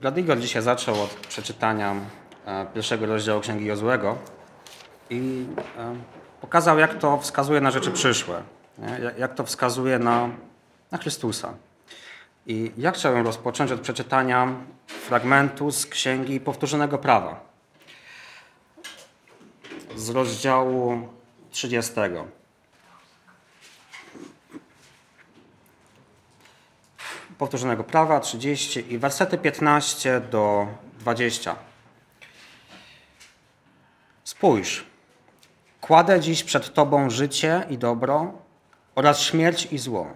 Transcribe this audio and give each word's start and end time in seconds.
Bradligor 0.00 0.40
dzisiaj 0.40 0.62
zaczął 0.62 1.02
od 1.02 1.10
przeczytania 1.10 1.94
e, 2.46 2.66
pierwszego 2.74 3.06
rozdziału 3.06 3.40
Księgi 3.40 3.64
Jozłego 3.64 4.18
i 5.10 5.46
e, 5.78 5.94
pokazał, 6.40 6.78
jak 6.78 6.98
to 6.98 7.18
wskazuje 7.18 7.60
na 7.60 7.70
rzeczy 7.70 7.90
przyszłe, 7.90 8.42
jak 9.18 9.34
to 9.34 9.44
wskazuje 9.44 9.98
na, 9.98 10.28
na 10.90 10.98
Chrystusa. 10.98 11.54
I 12.46 12.72
ja 12.78 12.90
chciałem 12.90 13.26
rozpocząć 13.26 13.72
od 13.72 13.80
przeczytania 13.80 14.54
fragmentu 14.86 15.70
z 15.70 15.86
Księgi 15.86 16.40
Powtórzonego 16.40 16.98
Prawa 16.98 17.40
z 19.96 20.10
rozdziału 20.10 21.08
30. 21.50 21.92
Powtórzonego 27.38 27.84
Prawa 27.84 28.20
30 28.20 28.92
i 28.92 28.98
wersety 28.98 29.38
15 29.38 30.20
do 30.20 30.66
20. 31.00 31.56
Spójrz, 34.24 34.84
kładę 35.80 36.20
dziś 36.20 36.44
przed 36.44 36.74
Tobą 36.74 37.10
życie 37.10 37.66
i 37.70 37.78
dobro 37.78 38.32
oraz 38.94 39.20
śmierć 39.20 39.68
i 39.72 39.78
zło. 39.78 40.06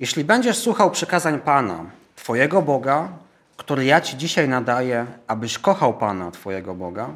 Jeśli 0.00 0.24
będziesz 0.24 0.58
słuchał 0.58 0.90
przykazań 0.90 1.40
Pana, 1.40 1.84
Twojego 2.16 2.62
Boga, 2.62 3.08
który 3.56 3.84
ja 3.84 4.00
Ci 4.00 4.16
dzisiaj 4.16 4.48
nadaję, 4.48 5.06
abyś 5.26 5.58
kochał 5.58 5.94
Pana, 5.94 6.30
Twojego 6.30 6.74
Boga, 6.74 7.08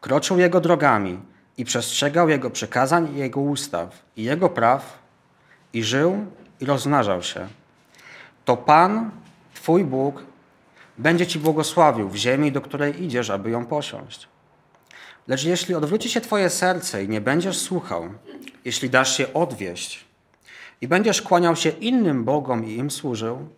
kroczył 0.00 0.38
Jego 0.38 0.60
drogami 0.60 1.20
i 1.58 1.64
przestrzegał 1.64 2.28
Jego 2.28 2.50
przykazań 2.50 3.14
i 3.14 3.18
Jego 3.18 3.40
ustaw 3.40 4.04
i 4.16 4.24
Jego 4.24 4.48
praw 4.48 4.98
i 5.72 5.84
żył 5.84 6.26
i 6.60 6.64
rozmnażał 6.64 7.22
się, 7.22 7.48
to 8.44 8.56
Pan, 8.56 9.10
Twój 9.54 9.84
Bóg, 9.84 10.24
będzie 10.98 11.26
Ci 11.26 11.38
błogosławił 11.38 12.08
w 12.08 12.16
ziemi, 12.16 12.52
do 12.52 12.60
której 12.60 13.02
idziesz, 13.02 13.30
aby 13.30 13.50
ją 13.50 13.66
posiąść. 13.66 14.28
Lecz 15.28 15.44
jeśli 15.44 15.74
odwróci 15.74 16.08
się 16.08 16.20
Twoje 16.20 16.50
serce 16.50 17.04
i 17.04 17.08
nie 17.08 17.20
będziesz 17.20 17.58
słuchał, 17.58 18.08
jeśli 18.64 18.90
dasz 18.90 19.16
się 19.16 19.32
odwieść 19.32 20.10
i 20.80 20.88
będziesz 20.88 21.22
kłaniał 21.22 21.56
się 21.56 21.68
innym 21.68 22.24
Bogom 22.24 22.64
i 22.64 22.76
im 22.76 22.90
służył, 22.90 23.48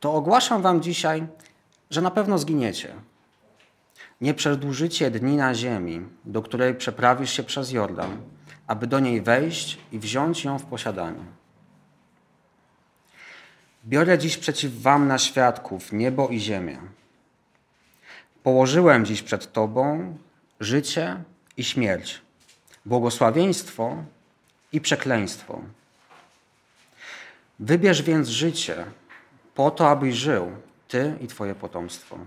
to 0.00 0.14
ogłaszam 0.14 0.62
Wam 0.62 0.82
dzisiaj, 0.82 1.26
że 1.90 2.00
na 2.00 2.10
pewno 2.10 2.38
zginiecie. 2.38 2.94
Nie 4.20 4.34
przedłużycie 4.34 5.10
dni 5.10 5.36
na 5.36 5.54
ziemi, 5.54 6.06
do 6.24 6.42
której 6.42 6.74
przeprawisz 6.74 7.30
się 7.30 7.42
przez 7.42 7.72
Jordan, 7.72 8.16
aby 8.66 8.86
do 8.86 9.00
niej 9.00 9.22
wejść 9.22 9.78
i 9.92 9.98
wziąć 9.98 10.44
ją 10.44 10.58
w 10.58 10.64
posiadanie. 10.64 11.24
Biorę 13.86 14.18
dziś 14.18 14.36
przeciw 14.36 14.82
Wam 14.82 15.08
na 15.08 15.18
świadków 15.18 15.92
niebo 15.92 16.28
i 16.28 16.40
ziemię. 16.40 16.78
Położyłem 18.42 19.04
dziś 19.04 19.22
przed 19.22 19.52
Tobą 19.52 20.16
życie 20.60 21.22
i 21.56 21.64
śmierć, 21.64 22.22
błogosławieństwo 22.86 23.96
i 24.72 24.80
przekleństwo. 24.80 25.60
Wybierz 27.60 28.02
więc 28.02 28.28
życie 28.28 28.84
po 29.54 29.70
to, 29.70 29.90
abyś 29.90 30.14
żył, 30.14 30.50
Ty 30.88 31.16
i 31.20 31.26
Twoje 31.26 31.54
potomstwo. 31.54 32.18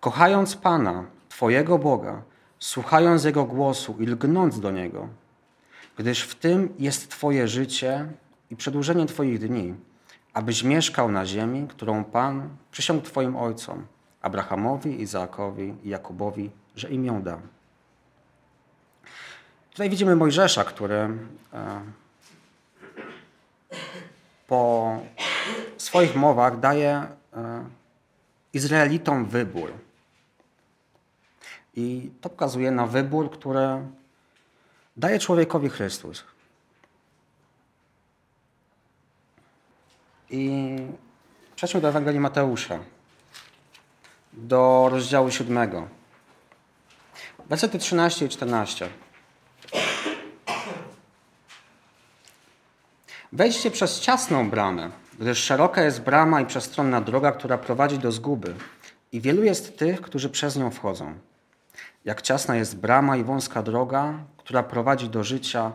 Kochając 0.00 0.56
Pana, 0.56 1.04
Twojego 1.28 1.78
Boga, 1.78 2.22
słuchając 2.58 3.24
Jego 3.24 3.44
głosu 3.44 3.96
i 4.00 4.06
lgnąc 4.06 4.60
do 4.60 4.70
Niego, 4.70 5.08
gdyż 5.98 6.22
w 6.22 6.34
tym 6.34 6.74
jest 6.78 7.10
Twoje 7.10 7.48
życie 7.48 8.06
i 8.50 8.56
przedłużenie 8.56 9.06
Twoich 9.06 9.38
dni, 9.38 9.74
abyś 10.36 10.62
mieszkał 10.62 11.12
na 11.12 11.26
ziemi, 11.26 11.68
którą 11.68 12.04
Pan 12.04 12.48
przysiągł 12.70 13.06
Twoim 13.06 13.36
ojcom, 13.36 13.86
Abrahamowi, 14.22 15.00
Izaakowi 15.00 15.74
i 15.84 15.88
Jakubowi, 15.88 16.50
że 16.76 16.90
im 16.90 17.04
ją 17.04 17.22
da. 17.22 17.38
Tutaj 19.70 19.90
widzimy 19.90 20.16
Mojżesza, 20.16 20.64
który 20.64 20.96
e, 20.96 21.10
po 24.46 25.00
swoich 25.78 26.16
mowach 26.16 26.60
daje 26.60 26.90
e, 26.90 27.64
Izraelitom 28.52 29.24
wybór. 29.26 29.72
I 31.76 32.10
to 32.20 32.28
pokazuje 32.28 32.70
na 32.70 32.86
wybór, 32.86 33.30
który 33.30 33.82
daje 34.96 35.18
człowiekowi 35.18 35.68
Chrystus. 35.68 36.24
I 40.30 40.76
przejdźmy 41.56 41.80
do 41.80 41.88
Ewangelii 41.88 42.20
Mateusza, 42.20 42.78
do 44.32 44.88
rozdziału 44.90 45.30
7. 45.30 45.88
Wersety 47.48 47.78
13 47.78 48.26
i 48.26 48.28
14. 48.28 48.88
Wejdźcie 53.32 53.70
przez 53.70 54.00
ciasną 54.00 54.50
bramę, 54.50 54.90
gdyż 55.18 55.38
szeroka 55.38 55.82
jest 55.82 56.00
brama 56.00 56.40
i 56.40 56.46
przestronna 56.46 57.00
droga, 57.00 57.32
która 57.32 57.58
prowadzi 57.58 57.98
do 57.98 58.12
zguby, 58.12 58.54
i 59.12 59.20
wielu 59.20 59.44
jest 59.44 59.78
tych, 59.78 60.00
którzy 60.00 60.30
przez 60.30 60.56
nią 60.56 60.70
wchodzą. 60.70 61.14
Jak 62.04 62.22
ciasna 62.22 62.56
jest 62.56 62.76
brama 62.76 63.16
i 63.16 63.24
wąska 63.24 63.62
droga, 63.62 64.14
która 64.36 64.62
prowadzi 64.62 65.08
do 65.08 65.24
życia, 65.24 65.72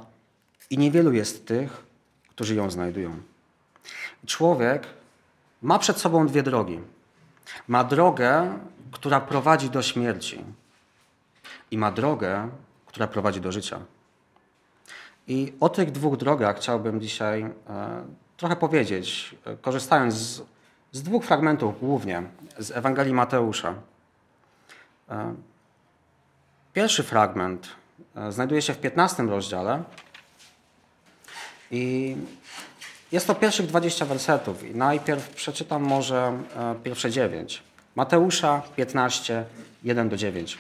i 0.70 0.78
niewielu 0.78 1.14
jest 1.14 1.48
tych, 1.48 1.84
którzy 2.30 2.56
ją 2.56 2.72
znajdują. 2.72 3.31
Człowiek 4.26 4.88
ma 5.62 5.80
przed 5.80 6.00
sobą 6.00 6.28
dwie 6.28 6.44
drogi. 6.44 6.80
Ma 7.68 7.84
drogę, 7.84 8.60
która 8.92 9.22
prowadzi 9.22 9.70
do 9.70 9.82
śmierci, 9.82 10.44
i 11.72 11.78
ma 11.78 11.92
drogę, 11.92 12.50
która 12.86 13.08
prowadzi 13.08 13.42
do 13.42 13.52
życia. 13.52 13.80
I 15.28 15.54
o 15.60 15.70
tych 15.70 15.92
dwóch 15.92 16.18
drogach 16.18 16.58
chciałbym 16.58 17.02
dzisiaj 17.02 17.42
e, 17.42 17.52
trochę 18.38 18.56
powiedzieć, 18.56 19.36
e, 19.46 19.58
korzystając 19.58 20.14
z, 20.14 20.42
z 20.92 21.04
dwóch 21.04 21.26
fragmentów 21.26 21.80
głównie 21.80 22.24
z 22.58 22.72
Ewangelii 22.72 23.14
Mateusza. 23.14 23.74
E, 25.10 25.36
pierwszy 26.74 27.04
fragment 27.04 27.70
znajduje 28.30 28.62
się 28.62 28.74
w 28.74 28.78
15 28.78 29.24
rozdziale 29.24 29.84
i 31.72 32.16
jest 33.12 33.28
to 33.28 33.36
pierwszych 33.36 33.66
20 33.66 34.06
wersetów. 34.06 34.64
I 34.64 34.76
najpierw 34.76 35.30
przeczytam 35.30 35.84
może 35.84 36.38
pierwsze 36.84 37.12
9. 37.12 37.64
Mateusza 37.96 38.62
15, 38.76 39.46
1 39.84 40.10
do 40.10 40.18
9. 40.18 40.58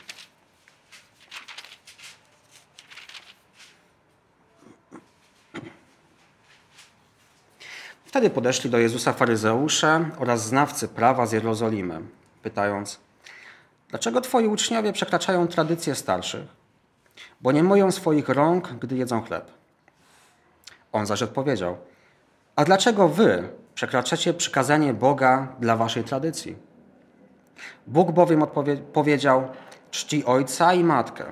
Wtedy 8.06 8.30
podeszli 8.30 8.70
do 8.70 8.78
Jezusa 8.78 9.14
faryzeusze 9.14 10.10
oraz 10.18 10.46
znawcy 10.46 10.88
prawa 10.88 11.26
z 11.26 11.32
Jerozolimy, 11.32 12.02
pytając: 12.44 13.00
Dlaczego 13.90 14.22
twoi 14.22 14.48
uczniowie 14.48 14.94
przekraczają 14.94 15.48
tradycje 15.48 15.96
starszych, 15.96 16.46
bo 17.42 17.52
nie 17.52 17.64
myją 17.64 17.92
swoich 17.92 18.30
rąk, 18.30 18.68
gdy 18.68 18.96
jedzą 18.96 19.22
chleb? 19.22 19.52
On 20.92 21.06
zaś 21.06 21.24
odpowiedział: 21.24 21.78
A 22.56 22.66
dlaczego 22.66 23.08
wy 23.08 23.50
przekraczacie 23.76 24.34
przykazanie 24.34 24.94
Boga 24.94 25.48
dla 25.60 25.76
waszej 25.76 26.04
tradycji? 26.04 26.56
Bóg 27.88 28.12
bowiem 28.12 28.44
powiedział: 28.94 29.48
Czci 29.92 30.26
ojca 30.26 30.74
i 30.74 30.84
matkę 30.84 31.26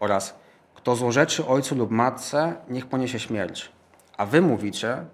oraz 0.00 0.34
kto 0.74 0.96
złorzeczy 0.96 1.46
ojcu 1.46 1.74
lub 1.74 1.90
matce, 1.90 2.54
niech 2.68 2.86
poniesie 2.86 3.18
śmierć. 3.18 3.72
A 4.16 4.26
wy 4.26 4.40
mówicie, 4.40 5.04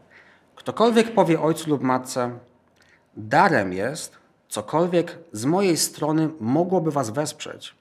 Ktokolwiek 0.56 1.14
powie 1.14 1.40
ojcu 1.40 1.70
lub 1.70 1.82
matce, 1.82 2.38
darem 3.16 3.72
jest, 3.72 4.18
cokolwiek 4.48 5.18
z 5.32 5.44
mojej 5.44 5.76
strony 5.76 6.28
mogłoby 6.40 6.90
was 6.90 7.10
wesprzeć. 7.10 7.74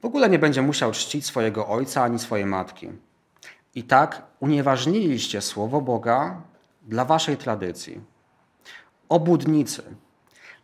W 0.00 0.04
ogóle 0.04 0.30
nie 0.30 0.38
będzie 0.38 0.62
musiał 0.62 0.92
czcić 0.92 1.26
swojego 1.26 1.68
ojca 1.68 2.02
ani 2.02 2.18
swojej 2.18 2.46
matki. 2.46 2.90
I 3.74 3.84
tak 3.84 4.22
unieważniliście 4.40 5.40
słowo 5.40 5.80
Boga 5.80 6.40
dla 6.82 7.04
waszej 7.04 7.36
tradycji. 7.36 8.00
Obudnicy. 9.08 9.82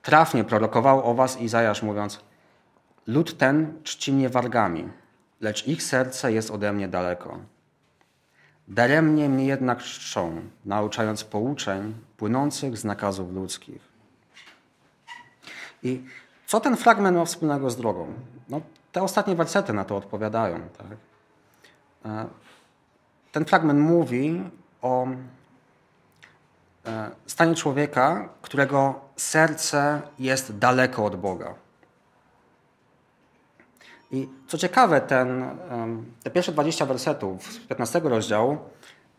Trafnie 0.02 0.44
prorokował 0.44 1.10
o 1.10 1.14
was 1.14 1.40
Izajasz 1.40 1.82
mówiąc, 1.82 2.20
lud 3.06 3.38
ten 3.38 3.82
czci 3.82 4.12
mnie 4.12 4.28
wargami, 4.28 4.88
lecz 5.40 5.66
ich 5.66 5.82
serce 5.82 6.32
jest 6.32 6.50
ode 6.50 6.72
mnie 6.72 6.88
daleko. 6.88 7.38
Daremnie 8.68 9.28
mnie 9.28 9.46
jednak 9.46 9.82
czczą, 9.82 10.40
nauczając 10.64 11.24
pouczeń 11.24 11.94
płynących 12.16 12.78
z 12.78 12.84
nakazów 12.84 13.32
ludzkich. 13.32 13.88
I 15.82 16.04
co 16.46 16.60
ten 16.60 16.76
fragment 16.76 17.16
ma 17.16 17.24
wspólnego 17.24 17.70
z 17.70 17.76
drogą? 17.76 18.12
No, 18.48 18.60
te 18.92 19.02
ostatnie 19.02 19.34
wersety 19.34 19.72
na 19.72 19.84
to 19.84 19.96
odpowiadają. 19.96 20.60
Tak? 20.78 20.96
Ten 23.32 23.44
fragment 23.44 23.80
mówi 23.80 24.42
o 24.82 25.06
e, 26.86 27.10
stanie 27.26 27.54
człowieka, 27.54 28.28
którego 28.42 29.00
serce 29.16 30.02
jest 30.18 30.58
daleko 30.58 31.04
od 31.04 31.16
Boga. 31.16 31.54
I 34.10 34.28
co 34.46 34.58
ciekawe, 34.58 35.00
ten, 35.00 35.44
te 36.22 36.30
pierwsze 36.30 36.52
20 36.52 36.86
wersetów 36.86 37.52
z 37.52 37.58
15 37.58 38.00
rozdziału 38.00 38.58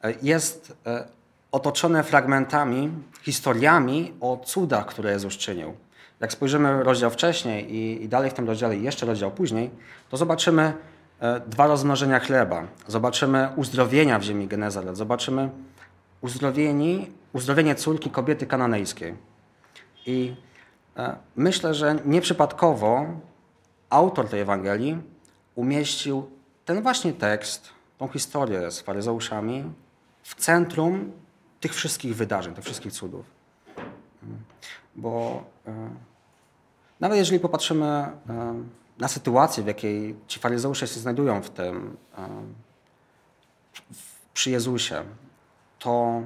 e, 0.03 0.13
jest 0.21 0.77
e, 0.85 1.07
otoczone 1.51 2.03
fragmentami, 2.03 2.91
historiami 3.21 4.13
o 4.21 4.37
cudach, 4.45 4.85
które 4.85 5.11
Jezus 5.11 5.37
czynił. 5.37 5.73
Jak 6.19 6.31
spojrzymy 6.31 6.83
rozdział 6.83 7.11
wcześniej 7.11 7.75
i, 7.75 8.03
i 8.03 8.09
dalej 8.09 8.31
w 8.31 8.33
tym 8.33 8.47
rozdziale 8.47 8.77
i 8.77 8.83
jeszcze 8.83 9.05
rozdział 9.05 9.31
później, 9.31 9.69
to 10.09 10.17
zobaczymy 10.17 10.73
dwa 11.47 11.67
rozmnożenia 11.67 12.19
chleba, 12.19 12.67
zobaczymy 12.87 13.49
uzdrowienia 13.55 14.19
w 14.19 14.23
ziemi 14.23 14.47
Genezaret, 14.47 14.97
zobaczymy 14.97 15.49
uzdrowieni, 16.21 17.11
uzdrowienie 17.33 17.75
córki 17.75 18.09
kobiety 18.09 18.47
kananejskiej. 18.47 19.15
I 20.05 20.35
myślę, 21.35 21.73
że 21.73 21.95
nieprzypadkowo 22.05 23.05
autor 23.89 24.29
tej 24.29 24.41
Ewangelii 24.41 25.01
umieścił 25.55 26.29
ten 26.65 26.81
właśnie 26.81 27.13
tekst, 27.13 27.69
tą 27.97 28.07
historię 28.07 28.71
z 28.71 28.81
faryzeuszami 28.81 29.63
w 30.23 30.35
centrum 30.35 31.11
tych 31.59 31.73
wszystkich 31.73 32.15
wydarzeń, 32.15 32.53
tych 32.53 32.63
wszystkich 32.63 32.91
cudów. 32.91 33.25
Bo 34.95 35.43
e, 35.67 35.89
nawet 36.99 37.17
jeżeli 37.17 37.39
popatrzymy 37.39 37.85
e, 37.85 38.13
na 38.99 39.07
sytuację, 39.07 39.63
w 39.63 39.67
jakiej 39.67 40.15
ci 40.27 40.39
faryzeusze 40.39 40.87
się 40.87 40.99
znajdują 40.99 41.41
w 41.41 41.49
tym, 41.49 41.97
przy 44.33 44.51
Jezusie, 44.51 45.03
to 45.79 46.21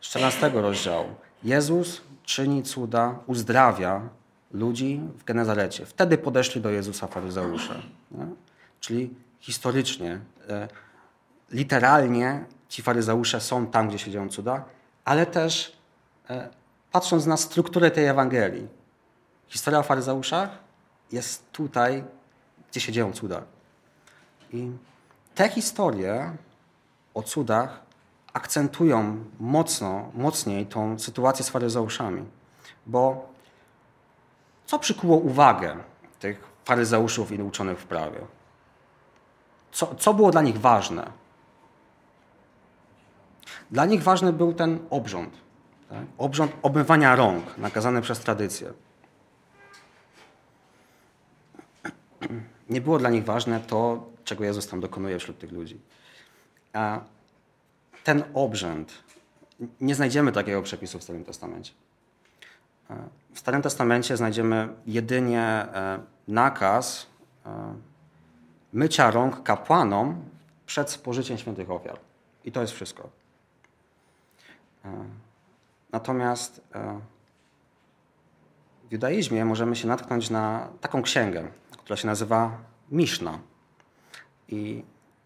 z 0.00 0.04
14 0.04 0.50
rozdziału 0.54 1.08
Jezus 1.44 2.02
czyni 2.24 2.62
cuda, 2.62 3.18
uzdrawia 3.26 4.08
ludzi 4.50 5.00
w 5.18 5.24
Genezarecie. 5.24 5.86
Wtedy 5.86 6.18
podeszli 6.18 6.60
do 6.60 6.70
Jezusa 6.70 7.06
faryzeusze. 7.06 7.82
Nie? 8.10 8.26
Czyli 8.80 9.14
historycznie, 9.40 10.20
e, 10.48 10.68
literalnie 11.50 12.44
ci 12.68 12.82
faryzeusze 12.82 13.40
są 13.40 13.66
tam, 13.66 13.88
gdzie 13.88 13.98
się 13.98 14.10
dzieją 14.10 14.28
cuda, 14.28 14.64
ale 15.04 15.26
też 15.26 15.76
e, 16.30 16.48
patrząc 16.92 17.26
na 17.26 17.36
strukturę 17.36 17.90
tej 17.90 18.06
Ewangelii, 18.06 18.68
historia 19.48 19.80
o 19.80 19.82
faryzeuszach 19.82 20.69
jest 21.12 21.52
tutaj, 21.52 22.04
gdzie 22.70 22.80
się 22.80 22.92
dzieją 22.92 23.12
cuda. 23.12 23.42
I 24.52 24.70
te 25.34 25.48
historie 25.48 26.36
o 27.14 27.22
cudach 27.22 27.80
akcentują 28.32 29.24
mocno, 29.40 30.10
mocniej 30.14 30.66
tą 30.66 30.98
sytuację 30.98 31.44
z 31.44 31.48
faryzeuszami, 31.48 32.24
bo 32.86 33.28
co 34.66 34.78
przykuło 34.78 35.16
uwagę 35.16 35.76
tych 36.18 36.44
faryzeuszów 36.64 37.32
i 37.32 37.42
uczonych 37.42 37.78
w 37.78 37.84
prawie? 37.86 38.20
Co, 39.72 39.94
co 39.94 40.14
było 40.14 40.30
dla 40.30 40.42
nich 40.42 40.60
ważne? 40.60 41.10
Dla 43.70 43.84
nich 43.84 44.02
ważny 44.02 44.32
był 44.32 44.52
ten 44.52 44.78
obrząd. 44.90 45.34
Tak? 45.88 46.04
Obrząd 46.18 46.52
obmywania 46.62 47.16
rąk, 47.16 47.58
nakazany 47.58 48.02
przez 48.02 48.20
tradycję. 48.20 48.72
Nie 52.70 52.80
było 52.80 52.98
dla 52.98 53.10
nich 53.10 53.24
ważne 53.24 53.60
to, 53.60 54.06
czego 54.24 54.44
Jezus 54.44 54.68
tam 54.68 54.80
dokonuje 54.80 55.18
wśród 55.18 55.38
tych 55.38 55.52
ludzi. 55.52 55.80
A 56.72 57.00
ten 58.04 58.24
obrzęd, 58.34 58.92
nie 59.80 59.94
znajdziemy 59.94 60.32
takiego 60.32 60.62
przepisu 60.62 60.98
w 60.98 61.02
Starym 61.02 61.24
Testamencie. 61.24 61.72
W 63.34 63.38
Starym 63.38 63.62
Testamencie 63.62 64.16
znajdziemy 64.16 64.68
jedynie 64.86 65.42
e, 65.42 66.00
nakaz 66.28 67.06
e, 67.46 67.74
mycia 68.72 69.10
rąk 69.10 69.42
kapłanom 69.42 70.24
przed 70.66 70.90
spożyciem 70.90 71.38
świętych 71.38 71.70
ofiar. 71.70 71.98
I 72.44 72.52
to 72.52 72.60
jest 72.60 72.72
wszystko. 72.72 73.08
E, 74.84 75.04
natomiast 75.92 76.60
w 78.88 78.92
judaizmie 78.92 79.44
możemy 79.44 79.76
się 79.76 79.88
natknąć 79.88 80.30
na 80.30 80.68
taką 80.80 81.02
księgę, 81.02 81.48
która 81.90 82.00
się 82.00 82.06
nazywa 82.06 82.58
Miszna. 82.90 83.38
I 84.48 84.82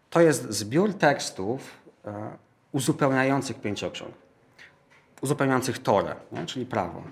to 0.09 0.21
jest 0.21 0.49
zbiór 0.49 0.93
tekstów 0.93 1.61
uzupełniających 2.71 3.61
pięcioksiąg, 3.61 4.11
uzupełniających 5.21 5.79
Torę, 5.79 6.15
nie? 6.31 6.45
czyli 6.45 6.65
prawo. 6.65 7.03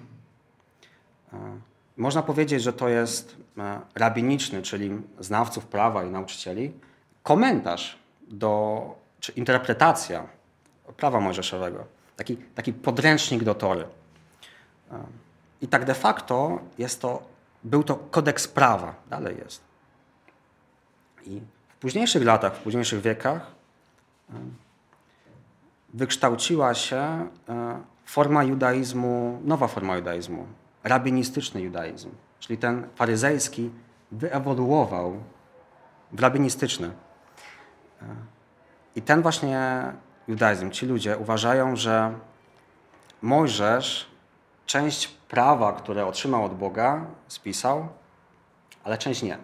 Można 1.98 2.24
powiedzieć, 2.24 2.64
że 2.64 2.74
to 2.74 2.90
jest 2.90 3.36
e, 3.58 3.80
rabiniczny, 3.96 4.62
czyli 4.62 4.92
znawców 5.20 5.66
prawa 5.66 6.04
i 6.04 6.10
nauczycieli, 6.10 6.74
komentarz 7.24 7.98
do, 8.28 8.96
czy 9.20 9.32
interpretacja 9.32 10.28
prawa 10.98 11.20
mojżeszowego. 11.20 11.86
Taki, 12.18 12.38
taki 12.38 12.74
podręcznik 12.74 13.44
do 13.44 13.56
Tory. 13.56 13.86
E, 14.92 15.04
I 15.62 15.68
tak 15.68 15.86
de 15.86 15.94
facto 15.94 16.60
jest 16.78 17.02
to, 17.02 17.33
był 17.64 17.84
to 17.84 17.96
kodeks 17.96 18.48
prawa, 18.48 18.96
dalej 19.10 19.38
jest. 19.38 19.62
I 21.26 21.42
w 21.70 21.76
późniejszych 21.78 22.24
latach, 22.24 22.56
w 22.56 22.60
późniejszych 22.60 23.02
wiekach 23.02 23.52
e, 24.30 24.34
wykształciła 25.94 26.74
się 26.74 27.28
forma 28.06 28.44
judaizmu, 28.44 29.42
nowa 29.46 29.68
forma 29.68 29.96
judaizmu, 29.96 30.48
rabinistyczny 30.84 31.62
judaizm, 31.62 32.10
czyli 32.40 32.58
ten 32.58 32.88
faryzejski, 32.96 33.70
wyewoluował 34.12 35.24
w 36.12 36.20
rabinistyczny. 36.20 36.92
I 38.96 39.02
ten 39.02 39.22
właśnie 39.22 39.84
judaizm, 40.28 40.72
ci 40.72 40.86
ludzie 40.86 41.18
uważają, 41.18 41.76
że 41.76 42.14
Mojżesz 43.22 44.13
część 44.66 45.08
prawa, 45.08 45.74
które 45.74 46.06
otrzymał 46.06 46.46
od 46.46 46.58
Boga, 46.58 47.06
spisał, 47.28 47.88
ale 48.84 48.98
część 48.98 49.22
nie. 49.22 49.38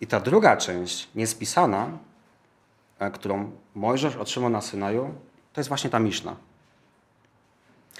I 0.00 0.06
ta 0.06 0.20
druga 0.20 0.56
część, 0.56 1.08
niespisana, 1.14 1.90
e, 2.98 3.10
którą 3.10 3.50
Mojżesz 3.74 4.16
otrzymał 4.16 4.50
na 4.50 4.60
Synaju, 4.60 5.14
to 5.52 5.60
jest 5.60 5.68
właśnie 5.68 5.90
ta 5.90 5.98
Miszna. 5.98 6.36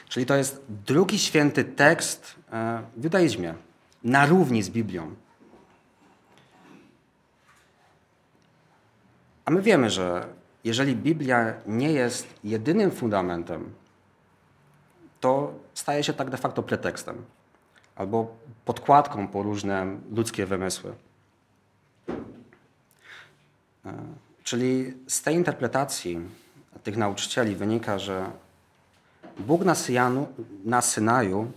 Czyli 0.08 0.26
to 0.26 0.36
jest 0.36 0.62
drugi 0.86 1.18
święty 1.18 1.64
tekst 1.64 2.34
e, 2.52 2.82
w 2.96 3.04
judaizmie, 3.04 3.54
na 4.04 4.26
równi 4.26 4.62
z 4.62 4.70
Biblią. 4.70 5.14
A 9.44 9.50
my 9.50 9.62
wiemy, 9.62 9.90
że 9.90 10.26
jeżeli 10.64 10.96
Biblia 10.96 11.54
nie 11.66 11.92
jest 11.92 12.26
jedynym 12.44 12.90
fundamentem, 12.90 13.74
to 15.20 15.52
staje 15.74 16.04
się 16.04 16.12
tak 16.12 16.30
de 16.30 16.36
facto 16.36 16.62
pretekstem 16.62 17.24
albo 17.96 18.36
podkładką 18.64 19.28
po 19.28 19.42
różne 19.42 19.86
ludzkie 20.10 20.46
wymysły. 20.46 20.94
E, 23.86 23.92
czyli 24.44 24.94
z 25.06 25.22
tej 25.22 25.34
interpretacji 25.34 26.20
tych 26.82 26.96
nauczycieli 26.96 27.56
wynika, 27.56 27.98
że 27.98 28.30
Bóg 29.38 29.64
na, 29.64 29.74
Syjanu, 29.74 30.28
na 30.64 30.82
Synaju 30.82 31.52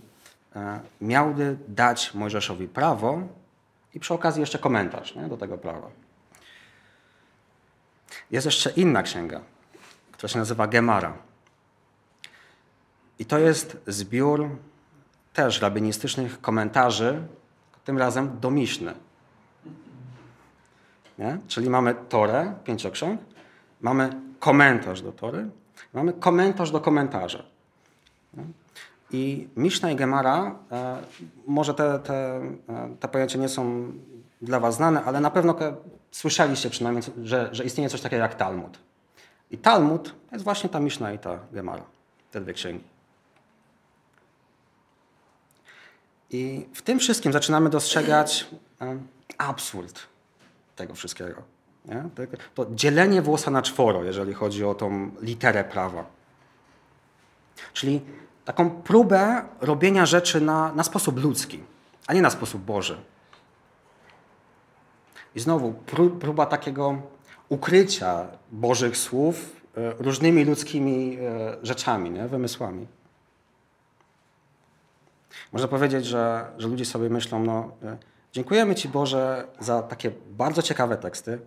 e, 0.56 0.80
miałby 1.00 1.56
dać 1.68 2.14
Mojżeszowi 2.14 2.68
prawo 2.68 3.20
i 3.94 4.00
przy 4.00 4.14
okazji 4.14 4.40
jeszcze 4.40 4.58
komentarz 4.58 5.14
nie, 5.14 5.28
do 5.28 5.36
tego 5.36 5.58
prawa. 5.58 5.90
Jest 8.30 8.46
jeszcze 8.46 8.70
inna 8.70 9.02
księga, 9.02 9.40
która 10.12 10.28
się 10.28 10.38
nazywa 10.38 10.66
Gemara. 10.66 11.12
I 13.18 13.24
to 13.24 13.38
jest 13.38 13.76
zbiór 13.86 14.48
też 15.32 15.60
rabinistycznych 15.60 16.40
komentarzy, 16.40 17.22
tym 17.84 17.98
razem 17.98 18.40
do 18.40 18.50
Miszny. 18.50 18.94
Nie? 21.18 21.38
Czyli 21.48 21.70
mamy 21.70 21.94
Torę, 22.08 22.54
pięcioksiąg, 22.64 23.20
mamy 23.80 24.10
komentarz 24.38 25.02
do 25.02 25.12
Tory, 25.12 25.50
mamy 25.94 26.12
komentarz 26.12 26.70
do 26.70 26.80
komentarza. 26.80 27.42
I 29.10 29.48
Miszna 29.56 29.90
i 29.90 29.96
Gemara, 29.96 30.58
e, 30.72 30.96
może 31.46 31.74
te, 31.74 31.98
te, 31.98 32.14
e, 32.68 32.96
te 33.00 33.08
pojęcia 33.08 33.38
nie 33.38 33.48
są 33.48 33.92
dla 34.42 34.60
Was 34.60 34.76
znane, 34.76 35.04
ale 35.04 35.20
na 35.20 35.30
pewno 35.30 35.54
słyszeliście 36.10 36.70
przynajmniej, 36.70 37.04
że, 37.24 37.48
że 37.52 37.64
istnieje 37.64 37.88
coś 37.88 38.00
takiego 38.00 38.22
jak 38.22 38.34
Talmud. 38.34 38.78
I 39.50 39.58
Talmud 39.58 40.04
to 40.28 40.34
jest 40.36 40.44
właśnie 40.44 40.70
ta 40.70 40.80
Miszna 40.80 41.12
i 41.12 41.18
ta 41.18 41.38
Gemara, 41.52 41.84
te 42.30 42.40
dwie 42.40 42.52
księgi. 42.52 42.91
I 46.32 46.66
w 46.74 46.82
tym 46.82 46.98
wszystkim 46.98 47.32
zaczynamy 47.32 47.70
dostrzegać 47.70 48.46
absurd 49.38 50.00
tego 50.76 50.94
wszystkiego. 50.94 51.42
Nie? 51.84 52.04
To 52.54 52.66
dzielenie 52.74 53.22
włosa 53.22 53.50
na 53.50 53.62
czworo, 53.62 54.04
jeżeli 54.04 54.34
chodzi 54.34 54.64
o 54.64 54.74
tą 54.74 55.10
literę 55.20 55.64
prawa. 55.64 56.04
Czyli 57.72 58.00
taką 58.44 58.70
próbę 58.70 59.42
robienia 59.60 60.06
rzeczy 60.06 60.40
na, 60.40 60.72
na 60.72 60.82
sposób 60.82 61.22
ludzki, 61.22 61.60
a 62.06 62.14
nie 62.14 62.22
na 62.22 62.30
sposób 62.30 62.62
Boży. 62.62 63.00
I 65.34 65.40
znowu 65.40 65.72
próba 66.20 66.46
takiego 66.46 67.02
ukrycia 67.48 68.26
Bożych 68.52 68.96
słów 68.96 69.36
e, 69.76 69.94
różnymi 69.98 70.44
ludzkimi 70.44 71.18
e, 71.20 71.56
rzeczami, 71.62 72.10
nie? 72.10 72.28
wymysłami. 72.28 72.86
Można 75.52 75.68
powiedzieć, 75.68 76.06
że, 76.06 76.46
że 76.58 76.68
ludzie 76.68 76.84
sobie 76.84 77.10
myślą, 77.10 77.44
no 77.44 77.70
e, 77.82 77.96
dziękujemy 78.32 78.74
Ci 78.74 78.88
Boże 78.88 79.46
za 79.60 79.82
takie 79.82 80.10
bardzo 80.30 80.62
ciekawe 80.62 80.96
teksty 80.96 81.38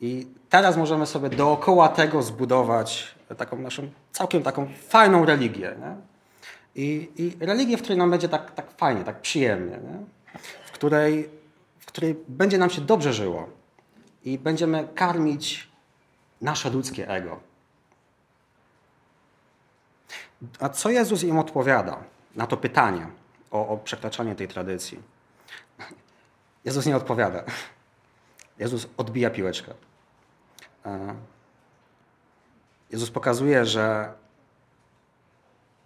i 0.00 0.26
teraz 0.50 0.76
możemy 0.76 1.06
sobie 1.06 1.30
dookoła 1.30 1.88
tego 1.88 2.22
zbudować 2.22 3.14
taką 3.36 3.58
naszą 3.58 3.90
całkiem 4.12 4.42
taką 4.42 4.68
fajną 4.88 5.24
religię. 5.24 5.74
Nie? 5.80 5.96
I, 6.74 7.10
I 7.16 7.46
religię, 7.46 7.76
w 7.76 7.80
której 7.82 7.98
nam 7.98 8.10
będzie 8.10 8.28
tak, 8.28 8.50
tak 8.50 8.70
fajnie, 8.70 9.04
tak 9.04 9.20
przyjemnie, 9.20 9.76
nie? 9.76 9.98
W, 10.64 10.72
której, 10.72 11.30
w 11.78 11.86
której 11.86 12.16
będzie 12.28 12.58
nam 12.58 12.70
się 12.70 12.80
dobrze 12.80 13.12
żyło 13.12 13.48
i 14.24 14.38
będziemy 14.38 14.88
karmić 14.94 15.68
nasze 16.40 16.70
ludzkie 16.70 17.08
ego. 17.08 17.40
A 20.60 20.68
co 20.68 20.90
Jezus 20.90 21.22
im 21.22 21.38
odpowiada 21.38 21.98
na 22.36 22.46
to 22.46 22.56
pytanie 22.56 23.06
o, 23.54 23.68
o 23.68 23.76
przekraczanie 23.76 24.34
tej 24.34 24.48
tradycji? 24.48 24.98
Jezus 26.64 26.86
nie 26.86 26.96
odpowiada. 26.96 27.44
Jezus 28.58 28.88
odbija 28.96 29.30
piłeczkę. 29.30 29.74
E, 30.86 31.14
Jezus 32.90 33.10
pokazuje, 33.10 33.66
że 33.66 34.12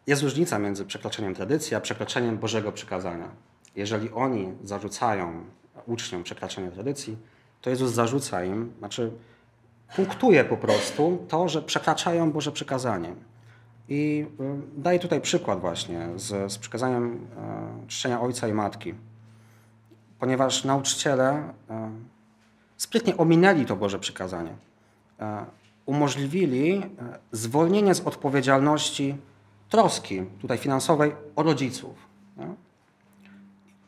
jest 0.06 0.22
różnica 0.22 0.58
między 0.58 0.84
przekroczeniem 0.84 1.34
tradycji 1.34 1.76
a 1.76 1.80
przekroczeniem 1.80 2.38
Bożego 2.38 2.72
przykazania. 2.72 3.28
Jeżeli 3.76 4.10
oni 4.10 4.54
zarzucają 4.64 5.44
uczniom 5.86 6.22
przekraczanie 6.22 6.70
tradycji, 6.70 7.16
to 7.60 7.70
Jezus 7.70 7.92
zarzuca 7.92 8.44
im, 8.44 8.72
znaczy 8.78 9.12
punktuje 9.96 10.44
po 10.44 10.56
prostu 10.56 11.26
to, 11.28 11.48
że 11.48 11.62
przekraczają 11.62 12.32
Boże 12.32 12.52
przykazanie. 12.52 13.14
I 13.88 14.26
y, 14.40 14.80
daję 14.80 14.98
tutaj 14.98 15.20
przykład 15.20 15.60
właśnie 15.60 16.08
z, 16.16 16.52
z 16.52 16.58
przykazaniem 16.58 17.26
e, 17.36 17.86
czczenia 17.86 18.20
ojca 18.20 18.48
i 18.48 18.52
matki. 18.52 18.94
Ponieważ 20.18 20.64
nauczyciele 20.64 21.52
e, 21.70 21.90
sprytnie 22.76 23.16
ominęli 23.16 23.66
to 23.66 23.76
Boże 23.76 23.98
przykazanie. 23.98 24.56
Umożliwili 25.86 26.82
zwolnienie 27.32 27.94
z 27.94 28.00
odpowiedzialności 28.00 29.16
troski 29.68 30.22
tutaj 30.40 30.58
finansowej 30.58 31.12
o 31.36 31.42
rodziców. 31.42 31.94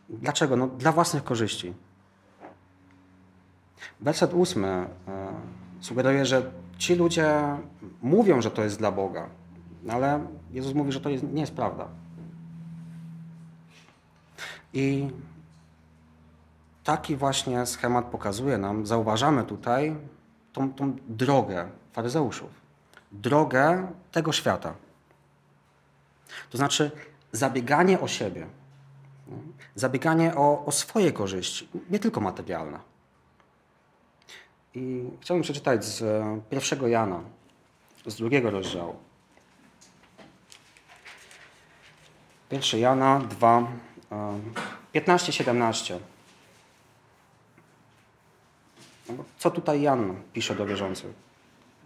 Dlaczego? 0.09 0.57
No, 0.57 0.67
dla 0.67 0.93
własnych 0.93 1.25
korzyści. 1.25 1.75
Werset 4.01 4.35
ósmy 4.35 4.87
sugeruje, 5.81 6.27
że 6.27 6.51
ci 6.79 6.95
ludzie 6.95 7.41
mówią, 8.03 8.43
że 8.43 8.51
to 8.51 8.63
jest 8.63 8.79
dla 8.79 8.93
Boga, 8.93 9.29
ale 9.89 10.27
Jezus 10.51 10.75
mówi, 10.75 10.93
że 10.93 11.01
to 11.01 11.09
jest, 11.09 11.25
nie 11.25 11.41
jest 11.41 11.55
prawda. 11.55 11.89
I 14.73 15.11
taki 16.85 17.17
właśnie 17.17 17.67
schemat 17.67 18.05
pokazuje 18.05 18.59
nam, 18.59 18.87
zauważamy 18.87 19.45
tutaj 19.45 19.97
tą, 20.53 20.73
tą 20.73 20.97
drogę 21.09 21.69
faryzeuszów, 21.93 22.51
drogę 23.13 23.93
tego 24.13 24.33
świata. 24.33 24.75
To 26.51 26.59
znaczy 26.59 26.91
zabieganie 27.33 28.01
o 28.01 28.09
siebie, 28.09 28.47
zabieganie 29.75 30.35
o, 30.37 30.65
o 30.65 30.73
swoje 30.73 31.13
korzyści, 31.13 31.69
nie 31.91 31.99
tylko 31.99 32.21
materialne. 32.21 32.79
I 34.75 35.11
chciałbym 35.21 35.43
przeczytać 35.43 35.85
z 35.85 36.03
e, 36.03 36.41
pierwszego 36.51 36.89
Jana, 36.89 37.21
z 38.07 38.17
drugiego 38.17 38.51
rozdziału. 38.51 38.97
Pierwszy 42.51 42.79
Jana 42.79 43.21
2, 43.21 43.67
15-17. 44.95 45.95
E, 45.95 45.99
co 49.39 49.51
tutaj 49.51 49.83
Jan 49.83 50.23
pisze 50.33 50.55
do 50.55 50.67
wierzących, 50.67 51.11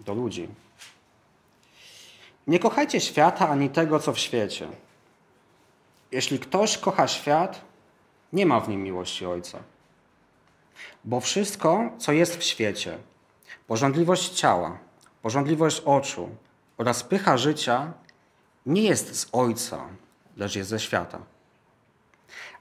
do 0.01 0.15
ludzi? 0.15 0.49
Nie 2.47 2.59
kochajcie 2.59 3.01
świata 3.01 3.49
ani 3.49 3.71
tego, 3.71 4.01
co 4.01 4.13
w 4.13 4.19
świecie. 4.19 4.69
Jeśli 6.13 6.39
ktoś 6.39 6.79
kocha 6.79 7.09
świat, 7.09 7.61
nie 8.33 8.47
ma 8.47 8.61
w 8.61 8.69
nim 8.69 8.83
miłości 8.83 9.27
Ojca. 9.27 9.59
Bo 11.05 11.21
wszystko, 11.21 11.91
co 11.99 12.13
jest 12.13 12.37
w 12.37 12.43
świecie, 12.43 12.99
porządliwość 13.67 14.29
ciała, 14.29 14.79
porządliwość 15.23 15.81
oczu 15.81 16.29
oraz 16.79 17.03
pycha 17.03 17.39
życia, 17.39 17.93
nie 18.67 18.83
jest 18.83 19.21
z 19.21 19.29
Ojca, 19.33 19.89
lecz 20.37 20.57
jest 20.57 20.71
ze 20.71 20.81
świata. 20.81 21.19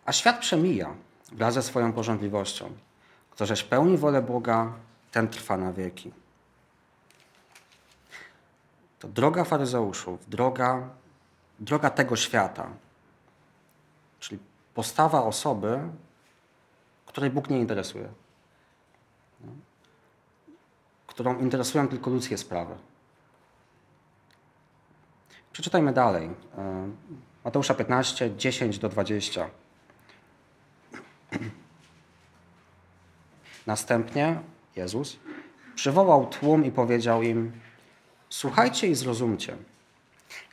A 0.06 0.12
świat 0.12 0.40
przemija 0.40 0.96
wraz 1.32 1.54
ze 1.54 1.64
swoją 1.64 1.94
porządliwością. 1.94 2.72
Kto 3.32 3.46
żeś 3.46 3.64
pełni 3.64 3.98
wolę 3.98 4.22
Boga, 4.22 4.74
ten 5.12 5.28
trwa 5.28 5.58
na 5.58 5.74
wieki. 5.74 6.12
To 9.00 9.08
droga 9.08 9.44
faryzeuszów, 9.44 10.30
droga, 10.30 10.90
droga 11.60 11.90
tego 11.90 12.16
świata, 12.16 12.70
czyli 14.20 14.40
postawa 14.74 15.24
osoby, 15.24 15.80
której 17.06 17.30
Bóg 17.30 17.50
nie 17.50 17.60
interesuje, 17.60 18.10
którą 21.08 21.40
interesują 21.40 21.88
tylko 21.88 22.10
ludzkie 22.10 22.38
sprawy. 22.38 22.76
Przeczytajmy 25.52 25.94
dalej. 25.94 26.30
Mateusza 27.46 27.74
15, 27.74 28.36
10 28.38 28.80
do 28.80 28.90
20. 28.90 29.50
Następnie 33.68 34.40
Jezus 34.76 35.18
przywołał 35.76 36.26
tłum 36.26 36.66
i 36.66 36.72
powiedział 36.72 37.24
im: 37.24 37.52
Słuchajcie 38.30 38.88
i 38.88 38.96
zrozumcie. 38.96 39.58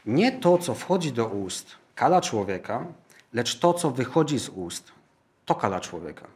Nie 0.07 0.33
to, 0.33 0.59
co 0.59 0.75
wchodzi 0.75 1.13
do 1.13 1.27
ust, 1.27 1.77
kala 1.95 2.21
człowieka, 2.21 2.87
lecz 3.33 3.59
to, 3.59 3.75
co 3.75 3.91
wychodzi 3.91 4.39
z 4.39 4.49
ust, 4.49 4.93
to 5.47 5.55
kala 5.55 5.81
człowieka. 5.81 6.27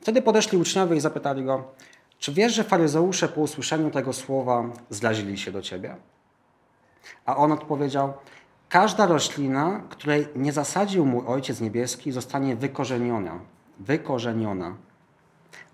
Wtedy 0.00 0.22
podeszli 0.22 0.58
uczniowie 0.58 0.96
i 0.96 1.00
zapytali 1.00 1.44
go, 1.44 1.64
czy 2.18 2.32
wiesz, 2.32 2.54
że 2.54 2.64
faryzeusze 2.64 3.28
po 3.28 3.40
usłyszeniu 3.40 3.90
tego 3.90 4.12
słowa 4.12 4.64
zlazili 4.90 5.38
się 5.38 5.52
do 5.52 5.62
ciebie? 5.62 5.96
A 7.26 7.36
on 7.36 7.52
odpowiedział, 7.52 8.14
każda 8.68 9.06
roślina, 9.06 9.80
której 9.90 10.28
nie 10.36 10.52
zasadził 10.52 11.06
mój 11.06 11.26
Ojciec 11.26 11.60
Niebieski, 11.60 12.12
zostanie 12.12 12.56
wykorzeniona. 12.56 13.38
Wykorzeniona. 13.78 14.76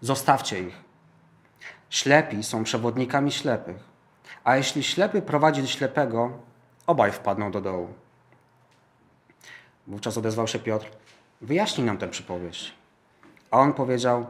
Zostawcie 0.01 0.61
ich. 0.61 0.75
Ślepi 1.91 2.43
są 2.43 2.65
przewodnikami 2.65 3.33
ślepych. 3.33 3.77
A 4.45 4.57
jeśli 4.57 4.83
ślepy 4.83 5.23
prowadzi 5.23 5.69
ślepego, 5.69 6.33
obaj 6.87 7.13
wpadną 7.13 7.51
do 7.51 7.61
dołu. 7.61 7.89
Wówczas 9.87 10.19
odezwał 10.19 10.49
się 10.49 10.59
Piotr: 10.59 10.87
Wyjaśnij 11.41 11.87
nam 11.87 11.99
tę 11.99 12.09
przypowieść. 12.09 12.75
A 13.51 13.59
on 13.59 13.73
powiedział: 13.73 14.27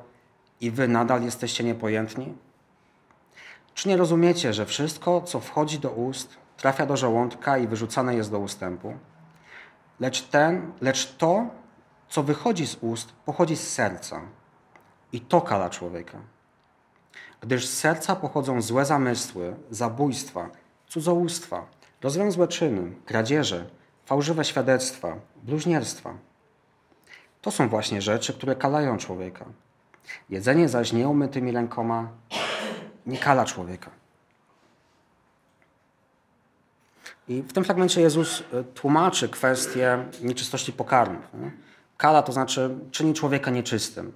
I 0.61 0.71
wy 0.71 0.89
nadal 0.89 1.23
jesteście 1.23 1.65
niepojętni? 1.65 2.35
Czy 3.75 3.89
nie 3.89 3.97
rozumiecie, 3.97 4.53
że 4.53 4.67
wszystko, 4.67 5.21
co 5.21 5.41
wchodzi 5.41 5.79
do 5.79 5.91
ust, 5.91 6.37
trafia 6.57 6.87
do 6.87 6.97
żołądka 6.97 7.59
i 7.59 7.67
wyrzucane 7.67 8.15
jest 8.15 8.31
do 8.31 8.39
ustępu? 8.39 8.95
Lecz, 10.01 10.23
ten, 10.23 10.73
lecz 10.81 11.17
to, 11.17 11.47
co 12.09 12.23
wychodzi 12.23 12.67
z 12.67 12.77
ust, 12.81 13.13
pochodzi 13.25 13.57
z 13.57 13.73
serca. 13.73 14.21
I 15.13 15.21
to 15.21 15.41
kala 15.41 15.71
człowieka 15.71 16.19
gdyż 17.45 17.67
z 17.67 17.79
serca 17.79 18.17
pochodzą 18.17 18.63
złe 18.63 18.85
zamysły, 18.85 19.55
zabójstwa, 19.71 20.51
cudzołóstwa, 20.87 21.67
rozwiązłe 22.03 22.49
czyny, 22.49 22.93
kradzieże, 23.07 23.67
fałszywe 24.07 24.45
świadectwa, 24.45 25.17
bluźnierstwa. 25.43 26.15
To 27.43 27.51
są 27.51 27.69
właśnie 27.69 28.03
rzeczy, 28.03 28.35
które 28.35 28.57
kalają 28.57 28.99
człowieka. 28.99 29.45
Jedzenie 30.31 30.69
zaś 30.69 30.93
nieumytymi 30.93 31.53
rękoma 31.53 32.09
nie 33.07 33.19
kala 33.19 33.45
człowieka. 33.45 33.91
I 37.29 37.43
w 37.43 37.53
tym 37.53 37.65
fragmencie 37.65 38.01
Jezus 38.01 38.43
e, 38.53 38.65
tłumaczy 38.65 39.29
kwestię 39.29 40.05
nieczystości 40.23 40.73
pokarmów. 40.73 41.25
Kala 41.97 42.23
to 42.23 42.33
znaczy 42.33 42.79
czyni 42.91 43.15
człowieka 43.15 43.51
nieczystym. 43.51 44.13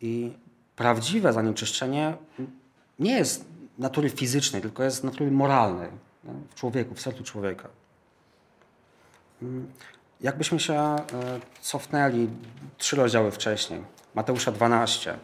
I 0.00 0.32
prawdziwe 0.76 1.32
zanieczyszczenie 1.32 2.16
nie 2.98 3.12
jest 3.12 3.44
natury 3.78 4.10
fizycznej, 4.10 4.62
tylko 4.62 4.82
jest 4.82 5.04
natury 5.04 5.30
moralnej 5.30 5.90
w 6.50 6.54
człowieku, 6.54 6.94
w 6.94 7.00
sercu 7.00 7.24
człowieka. 7.24 7.68
Mm, 9.42 9.72
jakbyśmy 10.20 10.60
się 10.60 10.74
e, 10.74 11.04
cofnęli 11.60 12.28
trzy 12.78 12.96
rozdziały 12.96 13.30
wcześniej, 13.30 13.82
Mateusza 14.14 14.52
12, 14.52 15.18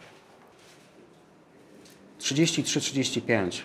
33-35. 2.19 3.61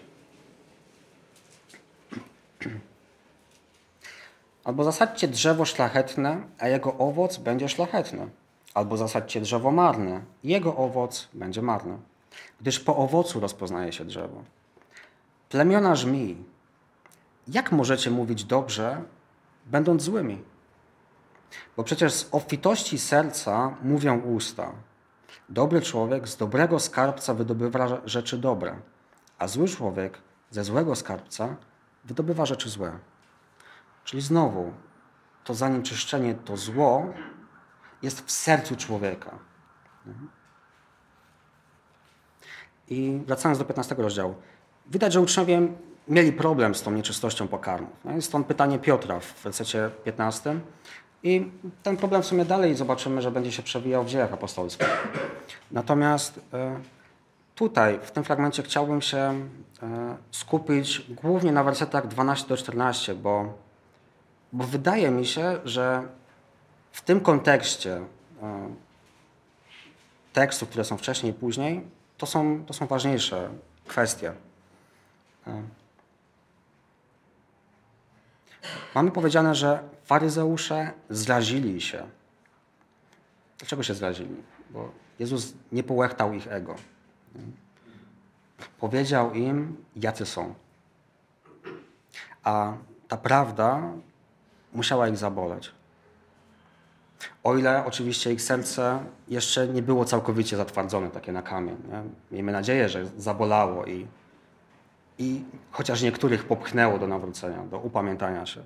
Albo 4.64 4.84
zasadźcie 4.84 5.28
drzewo 5.28 5.64
szlachetne, 5.64 6.42
a 6.58 6.68
jego 6.68 6.98
owoc 6.98 7.36
będzie 7.38 7.68
szlachetny. 7.68 8.28
Albo 8.74 8.96
zasadźcie 8.96 9.40
drzewo 9.40 9.70
marne, 9.70 10.20
jego 10.44 10.76
owoc 10.76 11.28
będzie 11.34 11.62
marny. 11.62 11.98
Gdyż 12.60 12.80
po 12.80 12.96
owocu 12.96 13.40
rozpoznaje 13.40 13.92
się 13.92 14.04
drzewo. 14.04 14.42
Plemiona 15.48 15.96
żmij. 15.96 16.36
Jak 17.48 17.72
możecie 17.72 18.10
mówić 18.10 18.44
dobrze, 18.44 19.02
będąc 19.66 20.02
złymi? 20.02 20.42
Bo 21.76 21.84
przecież 21.84 22.12
z 22.12 22.28
obfitości 22.32 22.98
serca 22.98 23.76
mówią 23.82 24.20
usta. 24.20 24.72
Dobry 25.48 25.82
człowiek 25.82 26.28
z 26.28 26.36
dobrego 26.36 26.80
skarbca 26.80 27.34
wydobywa 27.34 28.00
rzeczy 28.04 28.38
dobre, 28.38 28.76
a 29.38 29.48
zły 29.48 29.68
człowiek 29.68 30.18
ze 30.50 30.64
złego 30.64 30.96
skarbca 30.96 31.56
wydobywa 32.04 32.46
rzeczy 32.46 32.68
złe. 32.70 32.98
Czyli 34.04 34.22
znowu, 34.22 34.72
to 35.44 35.54
zanieczyszczenie, 35.54 36.34
to 36.34 36.56
zło 36.56 37.06
jest 38.02 38.26
w 38.26 38.30
sercu 38.30 38.76
człowieka. 38.76 39.30
I 42.88 43.20
wracając 43.26 43.58
do 43.58 43.64
15 43.64 43.94
rozdziału. 43.94 44.34
Widać, 44.86 45.12
że 45.12 45.20
uczniowie 45.20 45.68
mieli 46.08 46.32
problem 46.32 46.74
z 46.74 46.82
tą 46.82 46.90
nieczystością 46.90 47.48
pokarmów. 47.48 47.90
Stąd 48.20 48.46
pytanie 48.46 48.78
Piotra 48.78 49.20
w 49.20 49.42
wersecie 49.42 49.90
15. 50.04 50.60
I 51.22 51.50
ten 51.82 51.96
problem 51.96 52.22
w 52.22 52.26
sumie 52.26 52.44
dalej 52.44 52.74
zobaczymy, 52.74 53.22
że 53.22 53.30
będzie 53.30 53.52
się 53.52 53.62
przewijał 53.62 54.04
w 54.04 54.06
dziejach 54.08 54.32
apostolskich. 54.32 54.88
Natomiast 55.70 56.40
e, 56.52 56.80
tutaj, 57.54 57.98
w 58.02 58.10
tym 58.10 58.24
fragmencie 58.24 58.62
chciałbym 58.62 59.02
się 59.02 59.18
e, 59.82 60.16
skupić 60.30 61.10
głównie 61.22 61.52
na 61.52 61.64
wersetach 61.64 62.08
12 62.08 62.48
do 62.48 62.56
14, 62.56 63.14
bo, 63.14 63.63
bo 64.54 64.64
wydaje 64.64 65.10
mi 65.10 65.26
się, 65.26 65.60
że 65.64 66.08
w 66.92 67.02
tym 67.02 67.20
kontekście 67.20 67.96
e, 68.42 68.74
tekstów, 70.32 70.68
które 70.68 70.84
są 70.84 70.96
wcześniej 70.96 71.32
i 71.32 71.34
później, 71.34 71.86
to 72.18 72.26
są, 72.26 72.64
to 72.66 72.72
są 72.72 72.86
ważniejsze 72.86 73.50
kwestie. 73.86 74.32
Mamy 78.94 79.10
powiedziane, 79.10 79.54
że 79.54 79.88
faryzeusze 80.04 80.92
zrazili 81.10 81.80
się. 81.80 82.06
Dlaczego 83.58 83.82
się 83.82 83.94
zrazili? 83.94 84.36
Bo 84.70 84.90
Jezus 85.18 85.52
nie 85.72 85.82
połechtał 85.82 86.32
ich 86.32 86.52
ego. 86.52 86.74
Powiedział 88.80 89.34
im, 89.34 89.84
jacy 89.96 90.26
są. 90.26 90.54
A 92.44 92.72
ta 93.08 93.16
prawda 93.16 93.92
musiała 94.74 95.08
ich 95.08 95.16
zaboleć. 95.16 95.70
O 97.44 97.56
ile 97.56 97.84
oczywiście 97.84 98.32
ich 98.32 98.42
serce 98.42 99.04
jeszcze 99.28 99.68
nie 99.68 99.82
było 99.82 100.04
całkowicie 100.04 100.56
zatwardzone, 100.56 101.10
takie 101.10 101.32
na 101.32 101.42
kamień. 101.42 101.76
Nie? 101.88 102.02
Miejmy 102.30 102.52
nadzieję, 102.52 102.88
że 102.88 103.06
zabolało 103.18 103.84
i, 103.84 104.06
i 105.18 105.44
chociaż 105.70 106.02
niektórych 106.02 106.44
popchnęło 106.44 106.98
do 106.98 107.06
nawrócenia, 107.06 107.62
do 107.62 107.78
upamiętania 107.78 108.46
się. 108.46 108.62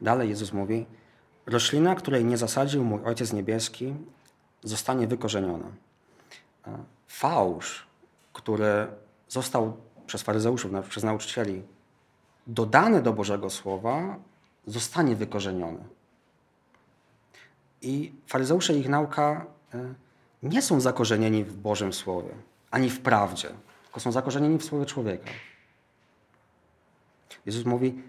Dalej 0.00 0.28
Jezus 0.28 0.52
mówi, 0.52 0.86
roślina, 1.46 1.94
której 1.94 2.24
nie 2.24 2.36
zasadził 2.36 2.84
mój 2.84 3.00
Ojciec 3.04 3.32
Niebieski, 3.32 3.94
zostanie 4.62 5.06
wykorzeniona. 5.06 5.66
Fałsz, 7.08 7.86
który 8.32 8.86
został 9.28 9.76
przez 10.06 10.22
faryzeuszów, 10.22 10.70
przez 10.88 11.04
nauczycieli 11.04 11.62
dodany 12.50 13.02
do 13.02 13.12
Bożego 13.12 13.50
Słowa, 13.50 14.16
zostanie 14.66 15.16
wykorzeniony. 15.16 15.84
I 17.82 18.12
faryzeusze 18.26 18.74
ich 18.74 18.88
nauka 18.88 19.46
e, 19.74 19.94
nie 20.42 20.62
są 20.62 20.80
zakorzenieni 20.80 21.44
w 21.44 21.56
Bożym 21.56 21.92
Słowie, 21.92 22.30
ani 22.70 22.90
w 22.90 23.00
prawdzie, 23.00 23.48
tylko 23.84 24.00
są 24.00 24.12
zakorzenieni 24.12 24.58
w 24.58 24.64
Słowie 24.64 24.86
człowieka. 24.86 25.30
Jezus 27.46 27.64
mówi, 27.64 28.02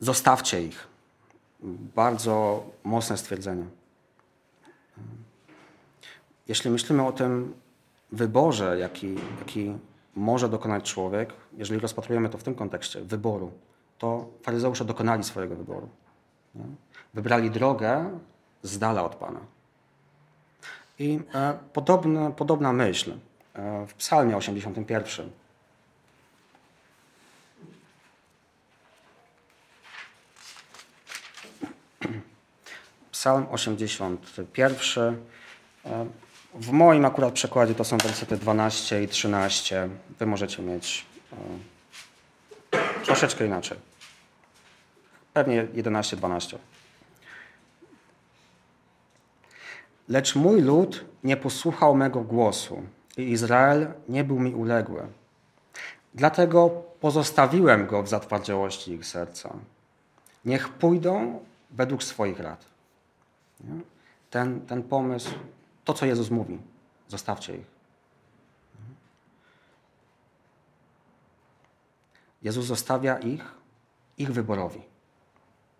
zostawcie 0.00 0.62
ich. 0.62 0.86
Bardzo 1.94 2.64
mocne 2.84 3.16
stwierdzenie. 3.16 3.64
Jeśli 6.48 6.70
myślimy 6.70 7.06
o 7.06 7.12
tym 7.12 7.54
wyborze, 8.12 8.78
jaki, 8.78 9.14
jaki 9.38 9.78
może 10.16 10.48
dokonać 10.48 10.92
człowiek, 10.92 11.32
jeżeli 11.56 11.80
rozpatrujemy 11.80 12.28
to 12.28 12.38
w 12.38 12.42
tym 12.42 12.54
kontekście, 12.54 13.00
wyboru, 13.00 13.52
to 13.98 14.26
faryzeusze 14.42 14.84
dokonali 14.84 15.24
swojego 15.24 15.56
wyboru. 15.56 15.88
Nie? 16.54 16.64
Wybrali 17.14 17.50
drogę 17.50 18.18
z 18.62 18.78
dala 18.78 19.04
od 19.04 19.14
Pana. 19.14 19.40
I 20.98 21.20
e, 21.34 21.58
podobne, 21.72 22.32
podobna 22.32 22.72
myśl 22.72 23.12
e, 23.54 23.86
w 23.86 23.94
Psalmie 23.94 24.36
81. 24.36 25.30
Psalm 33.10 33.46
81. 33.50 35.16
E, 35.84 36.06
w 36.54 36.70
moim 36.70 37.04
akurat 37.04 37.34
przekładzie 37.34 37.74
to 37.74 37.84
są 37.84 37.98
wersety 37.98 38.36
12 38.36 39.02
i 39.02 39.08
13. 39.08 39.88
Wy 40.18 40.26
możecie 40.26 40.62
mieć 40.62 41.06
e, 41.32 41.36
troszeczkę 43.04 43.46
inaczej. 43.46 43.78
Pewnie 45.36 45.66
11-12. 45.66 46.58
Lecz 50.08 50.36
mój 50.36 50.60
lud 50.60 51.04
nie 51.24 51.36
posłuchał 51.36 51.96
mego 51.96 52.20
głosu 52.20 52.82
i 53.16 53.22
Izrael 53.22 53.92
nie 54.08 54.24
był 54.24 54.40
mi 54.40 54.54
uległy. 54.54 55.06
Dlatego 56.14 56.70
pozostawiłem 57.00 57.86
go 57.86 58.02
w 58.02 58.08
zatwardziałości 58.08 58.92
ich 58.92 59.06
serca. 59.06 59.52
Niech 60.44 60.68
pójdą 60.68 61.40
według 61.70 62.02
swoich 62.02 62.40
rad. 62.40 62.64
Ten, 64.30 64.66
ten 64.66 64.82
pomysł, 64.82 65.30
to 65.84 65.94
co 65.94 66.06
Jezus 66.06 66.30
mówi, 66.30 66.58
zostawcie 67.08 67.56
ich. 67.56 67.66
Jezus 72.42 72.66
zostawia 72.66 73.18
ich, 73.18 73.44
ich 74.18 74.32
wyborowi. 74.32 74.95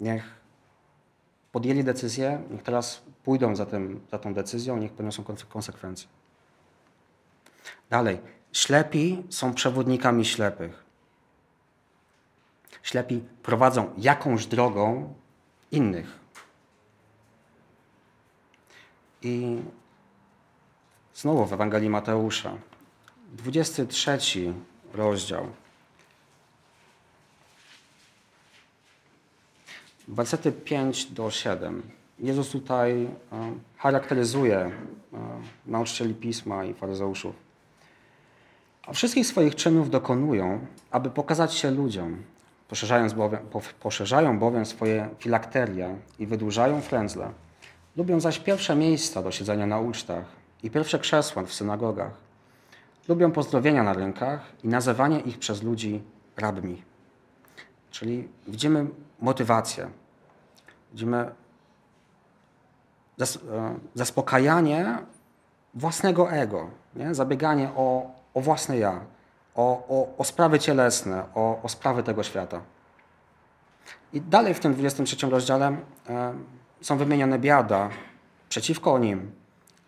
Niech 0.00 0.34
podjęli 1.52 1.84
decyzję, 1.84 2.42
niech 2.50 2.62
teraz 2.62 3.02
pójdą 3.24 3.56
za, 3.56 3.66
tym, 3.66 4.06
za 4.10 4.18
tą 4.18 4.34
decyzją, 4.34 4.76
niech 4.76 4.92
poniosą 4.92 5.24
konsekwencje. 5.48 6.08
Dalej. 7.90 8.18
Ślepi 8.52 9.22
są 9.30 9.54
przewodnikami 9.54 10.24
ślepych. 10.24 10.84
Ślepi 12.82 13.24
prowadzą 13.42 13.90
jakąś 13.98 14.46
drogą 14.46 15.14
innych. 15.70 16.18
I 19.22 19.62
znowu 21.14 21.46
w 21.46 21.52
Ewangelii 21.52 21.90
Mateusza, 21.90 22.58
23 23.32 24.54
rozdział. 24.94 25.46
Wersety 30.08 30.52
5 30.52 31.04
do 31.04 31.30
7. 31.30 31.82
Jezus 32.18 32.48
tutaj 32.48 33.04
e, 33.04 33.08
charakteryzuje 33.76 34.58
e, 34.58 34.70
nauczycieli 35.66 36.14
pisma 36.14 36.64
i 36.64 36.74
faryzeuszów. 36.74 37.34
A 38.86 38.92
wszystkich 38.92 39.26
swoich 39.26 39.54
czynów 39.54 39.90
dokonują, 39.90 40.66
aby 40.90 41.10
pokazać 41.10 41.54
się 41.54 41.70
ludziom. 41.70 42.22
Poszerzając 42.68 43.12
bowiem, 43.12 43.40
poszerzają 43.80 44.38
bowiem 44.38 44.66
swoje 44.66 45.08
filakteria 45.18 45.88
i 46.18 46.26
wydłużają 46.26 46.80
frędzle 46.80 47.30
Lubią 47.96 48.20
zaś 48.20 48.38
pierwsze 48.38 48.76
miejsca 48.76 49.22
do 49.22 49.30
siedzenia 49.30 49.66
na 49.66 49.80
ucztach 49.80 50.24
i 50.62 50.70
pierwsze 50.70 50.98
krzesła 50.98 51.42
w 51.42 51.52
synagogach. 51.52 52.10
Lubią 53.08 53.32
pozdrowienia 53.32 53.82
na 53.82 53.92
rynkach 53.92 54.40
i 54.64 54.68
nazywanie 54.68 55.20
ich 55.20 55.38
przez 55.38 55.62
ludzi 55.62 56.02
rabmi. 56.36 56.82
Czyli 57.90 58.28
widzimy 58.46 58.86
motywację. 59.20 59.90
Widzimy 60.92 61.16
e, 63.20 63.24
zaspokajanie 63.94 64.98
własnego 65.74 66.30
ego, 66.30 66.70
nie? 66.96 67.14
zabieganie 67.14 67.70
o, 67.76 68.10
o 68.34 68.40
własne 68.40 68.78
ja, 68.78 69.00
o, 69.54 69.86
o, 69.88 70.16
o 70.18 70.24
sprawy 70.24 70.58
cielesne, 70.58 71.24
o, 71.34 71.62
o 71.62 71.68
sprawy 71.68 72.02
tego 72.02 72.22
świata. 72.22 72.60
I 74.12 74.20
dalej 74.20 74.54
w 74.54 74.60
tym 74.60 74.74
23 74.74 75.30
rozdziale 75.30 75.76
e, 76.08 76.34
są 76.80 76.96
wymienione 76.96 77.38
biada 77.38 77.90
przeciwko 78.48 78.98
nim. 78.98 79.32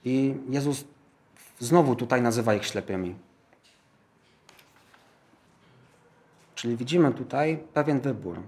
I 0.05 0.35
Jezus 0.49 0.85
znowu 1.59 1.97
tutaj 1.97 2.23
nazywa 2.23 2.55
ich 2.55 2.67
ślepymi. 2.67 3.15
Czyli 6.59 6.77
widzimy 6.77 7.13
tutaj 7.13 7.59
pewien 7.75 8.01
wybór. 8.01 8.41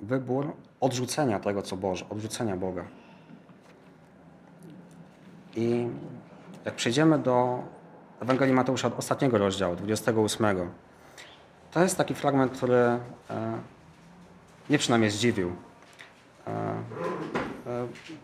Wybór 0.00 0.52
odrzucenia 0.80 1.40
tego, 1.40 1.62
co 1.62 1.76
Boże, 1.76 2.04
odrzucenia 2.10 2.56
Boga. 2.56 2.84
I 5.56 5.88
jak 6.64 6.74
przejdziemy 6.74 7.18
do 7.18 7.62
Ewangelii 8.20 8.54
Mateusza, 8.54 8.90
ostatniego 8.96 9.38
rozdziału, 9.38 9.76
28, 9.76 10.70
to 11.70 11.82
jest 11.82 11.96
taki 11.96 12.14
fragment, 12.14 12.52
który 12.52 12.76
e, 12.76 13.00
mnie 14.68 14.78
przynajmniej 14.78 15.10
zdziwił. 15.10 15.52
E, 16.46 16.50
e, 16.50 16.82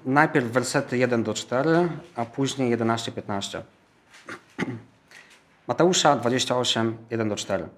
najpierw 0.04 0.46
wersety 0.46 0.98
1 0.98 1.22
do 1.22 1.34
4, 1.34 1.88
a 2.16 2.24
później 2.24 2.76
11-15. 2.76 3.60
Mateusza 5.68 6.16
28, 6.16 6.96
1 7.10 7.28
do 7.28 7.36
4. 7.36 7.68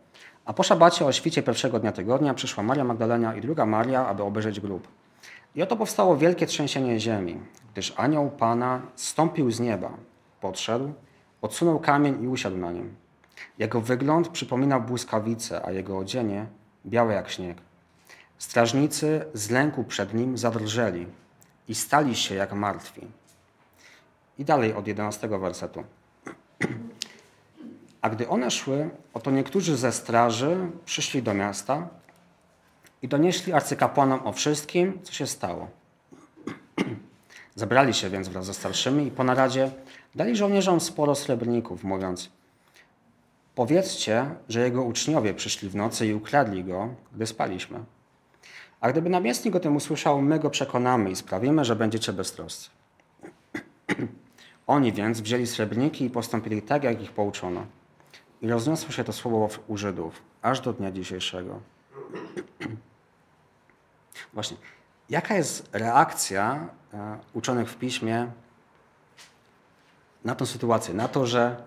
A 0.47 0.53
po 0.53 0.63
szabacie 0.63 1.07
o 1.07 1.13
świcie 1.13 1.43
pierwszego 1.43 1.79
dnia 1.79 1.93
tygodnia 1.93 2.35
przyszła 2.35 2.63
Maria 2.63 2.85
Magdalena 2.85 3.35
i 3.35 3.41
druga 3.41 3.67
Maria, 3.67 4.07
aby 4.07 4.23
obejrzeć 4.23 4.61
grób. 4.61 4.89
I 5.55 5.63
oto 5.63 5.77
powstało 5.77 6.17
wielkie 6.17 6.47
trzęsienie 6.47 7.01
ziemi, 7.01 7.41
gdyż 7.73 7.95
anioł 7.97 8.31
Pana 8.31 8.83
stąpił 8.97 9.51
z 9.51 9.61
nieba, 9.61 9.91
podszedł, 10.41 10.93
odsunął 11.43 11.81
kamień 11.81 12.25
i 12.25 12.29
usiadł 12.29 12.57
na 12.57 12.73
nim. 12.73 12.95
Jego 13.59 13.81
wygląd 13.81 14.29
przypominał 14.29 14.83
błyskawice, 14.83 15.67
a 15.67 15.73
jego 15.73 15.99
odzienie 15.99 16.47
białe 16.87 17.15
jak 17.15 17.31
śnieg. 17.31 17.59
Strażnicy 18.39 19.25
z 19.35 19.51
lęku 19.51 19.85
przed 19.85 20.15
nim 20.15 20.39
zadrżeli 20.39 21.07
i 21.69 21.75
stali 21.75 22.17
się 22.17 22.35
jak 22.35 22.53
martwi. 22.53 23.07
I 24.39 24.45
dalej 24.45 24.75
od 24.75 24.87
11 24.87 25.29
wersetu. 25.29 25.85
A 28.07 28.11
gdy 28.11 28.29
one 28.29 28.51
szły, 28.51 28.91
oto 29.15 29.31
niektórzy 29.31 29.77
ze 29.77 29.93
straży 29.93 30.57
przyszli 30.85 31.23
do 31.23 31.35
miasta 31.35 31.89
i 33.03 33.09
donieśli 33.09 33.53
arcykapłanom 33.53 34.27
o 34.27 34.33
wszystkim, 34.33 34.99
co 35.03 35.13
się 35.13 35.27
stało. 35.27 35.69
Zabrali 37.55 37.95
się 37.95 38.11
więc 38.11 38.29
wraz 38.29 38.47
ze 38.47 38.55
starszymi 38.55 39.07
i 39.07 39.11
po 39.11 39.25
naradzie 39.25 39.71
dali 40.15 40.37
żołnierzom 40.37 40.81
sporo 40.81 41.15
srebrników, 41.15 41.85
mówiąc 41.85 42.31
Powiedzcie, 43.55 44.31
że 44.49 44.61
jego 44.61 44.83
uczniowie 44.83 45.35
przyszli 45.35 45.69
w 45.69 45.77
nocy 45.77 46.07
i 46.07 46.15
ukradli 46.15 46.65
go, 46.65 46.89
gdy 47.15 47.27
spaliśmy. 47.27 47.79
A 48.81 48.93
gdyby 48.93 49.11
namiestnik 49.11 49.57
o 49.57 49.61
tym 49.61 49.77
usłyszał, 49.77 50.23
my 50.23 50.39
go 50.39 50.51
przekonamy 50.51 51.11
i 51.11 51.17
sprawimy, 51.17 51.65
że 51.65 51.77
będziecie 51.77 52.13
beztroscy. 52.13 52.71
Oni 54.67 54.93
więc 54.93 55.21
wzięli 55.21 55.47
srebrniki 55.47 56.05
i 56.05 56.11
postąpili 56.11 56.63
tak, 56.63 56.85
jak 56.85 57.03
ich 57.03 57.13
pouczono. 57.13 57.67
I 58.47 58.51
rozniosło 58.51 58.91
się 58.91 59.05
to 59.05 59.13
słowo 59.13 59.49
u 59.69 59.77
Żydów, 59.77 60.23
aż 60.43 60.61
do 60.61 60.73
dnia 60.73 60.91
dzisiejszego. 60.93 61.61
Właśnie, 64.35 64.57
jaka 65.11 65.35
jest 65.35 65.69
reakcja 65.73 66.69
e, 66.95 67.19
uczonych 67.33 67.71
w 67.71 67.77
piśmie 67.77 68.31
na 70.25 70.35
tę 70.35 70.47
sytuację, 70.47 70.95
na 70.95 71.09
to, 71.09 71.27
że 71.27 71.63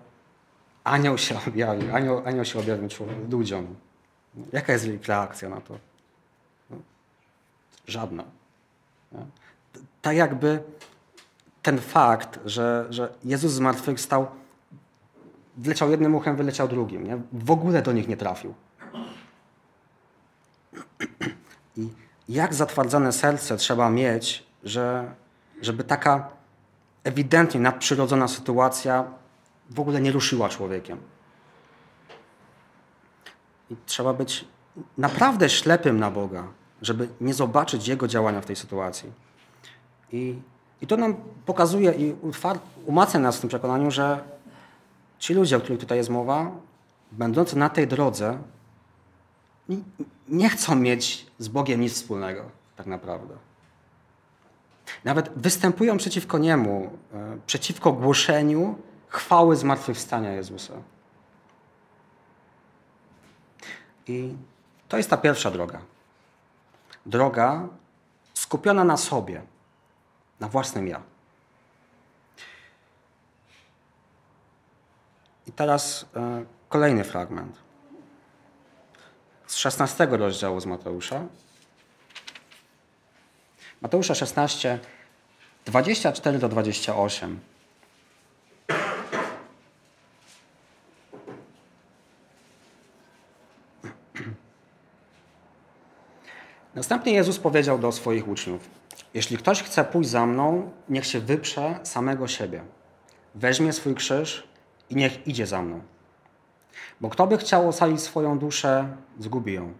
anioł 0.84 1.18
się 1.18 1.38
objawił, 1.48 1.96
anioł, 1.96 2.22
anioł 2.26 2.44
się 2.44 2.58
objawił 2.58 2.88
ludziom. 3.30 3.74
Jaka 4.52 4.72
jest 4.72 4.84
ich 4.84 5.06
reakcja 5.06 5.48
na 5.48 5.60
to? 5.60 5.78
No, 6.70 6.76
żadna. 7.86 8.24
Tak 10.02 10.16
jakby 10.16 10.62
ten 11.62 11.80
fakt, 11.80 12.40
że, 12.44 12.86
że 12.90 13.14
Jezus 13.24 13.52
zmartwychwstał 13.52 14.26
wleciał 15.60 15.90
jednym 15.90 16.14
uchem, 16.14 16.36
wyleciał 16.36 16.68
drugim. 16.68 17.04
Nie? 17.04 17.18
W 17.32 17.50
ogóle 17.50 17.82
do 17.82 17.92
nich 17.92 18.08
nie 18.08 18.16
trafił. 18.16 18.54
I 21.76 21.88
jak 22.28 22.54
zatwardzone 22.54 23.12
serce 23.12 23.56
trzeba 23.56 23.90
mieć, 23.90 24.46
że, 24.64 25.14
żeby 25.62 25.84
taka 25.84 26.28
ewidentnie 27.04 27.60
nadprzyrodzona 27.60 28.28
sytuacja 28.28 29.04
w 29.70 29.80
ogóle 29.80 30.00
nie 30.00 30.12
ruszyła 30.12 30.48
człowiekiem. 30.48 30.98
I 33.70 33.76
trzeba 33.86 34.12
być 34.12 34.44
naprawdę 34.98 35.50
ślepym 35.50 35.98
na 35.98 36.10
Boga, 36.10 36.44
żeby 36.82 37.08
nie 37.20 37.34
zobaczyć 37.34 37.88
Jego 37.88 38.08
działania 38.08 38.40
w 38.40 38.46
tej 38.46 38.56
sytuacji. 38.56 39.12
I, 40.12 40.38
i 40.80 40.86
to 40.86 40.96
nam 40.96 41.16
pokazuje 41.46 41.92
i 41.92 42.14
umacnia 42.86 43.20
nas 43.20 43.36
w 43.36 43.40
tym 43.40 43.48
przekonaniu, 43.48 43.90
że 43.90 44.24
ci 45.20 45.34
ludzie, 45.34 45.56
o 45.56 45.60
których 45.60 45.80
tutaj 45.80 45.98
jest 45.98 46.10
mowa, 46.10 46.50
będący 47.12 47.58
na 47.58 47.68
tej 47.68 47.86
drodze, 47.86 48.38
nie 50.28 50.48
chcą 50.48 50.74
mieć 50.74 51.26
z 51.38 51.48
Bogiem 51.48 51.80
nic 51.80 51.92
wspólnego, 51.92 52.50
tak 52.76 52.86
naprawdę. 52.86 53.34
Nawet 55.04 55.30
występują 55.36 55.96
przeciwko 55.96 56.38
Niemu, 56.38 56.90
e, 57.14 57.38
przeciwko 57.46 57.92
głoszeniu 57.92 58.78
chwały 59.08 59.56
zmartwychwstania 59.56 60.32
Jezusa. 60.32 60.74
I 64.06 64.34
to 64.88 64.96
jest 64.96 65.10
ta 65.10 65.16
pierwsza 65.16 65.50
droga. 65.50 65.80
Droga 67.06 67.68
skupiona 68.34 68.84
na 68.84 68.96
sobie, 68.96 69.42
na 70.40 70.48
własnym 70.48 70.88
ja. 70.88 71.02
I 75.50 75.52
teraz 75.52 76.06
e, 76.16 76.44
kolejny 76.68 77.04
fragment. 77.04 77.56
Z 79.46 79.56
16 79.56 80.06
rozdziału 80.06 80.60
z 80.60 80.66
Mateusza. 80.66 81.24
Mateusza 83.80 84.14
16, 84.14 84.78
24 85.64 86.38
do 86.38 86.48
28. 86.48 87.40
Następnie 96.74 97.12
Jezus 97.12 97.38
powiedział 97.38 97.78
do 97.78 97.92
swoich 97.92 98.28
uczniów: 98.28 98.68
Jeśli 99.14 99.38
ktoś 99.38 99.62
chce 99.62 99.84
pójść 99.84 100.10
za 100.10 100.26
mną, 100.26 100.72
niech 100.88 101.06
się 101.06 101.20
wyprze 101.20 101.78
samego 101.82 102.28
siebie. 102.28 102.62
Weźmie 103.34 103.72
swój 103.72 103.94
krzyż 103.94 104.49
i 104.90 104.96
niech 104.96 105.26
idzie 105.26 105.46
za 105.46 105.62
mną. 105.62 105.80
Bo 107.00 107.08
kto 107.08 107.26
by 107.26 107.38
chciał 107.38 107.68
ocalić 107.68 108.00
swoją 108.00 108.38
duszę, 108.38 108.96
zgubi 109.18 109.52
ją. 109.52 109.72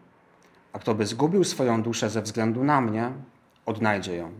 A 0.73 0.79
kto 0.79 0.94
by 0.94 1.07
zgubił 1.07 1.44
swoją 1.44 1.83
duszę 1.83 2.11
ze 2.11 2.23
względu 2.23 2.64
na 2.64 2.81
mnie, 2.81 3.12
odnajdzie 3.66 4.16
ją. 4.16 4.33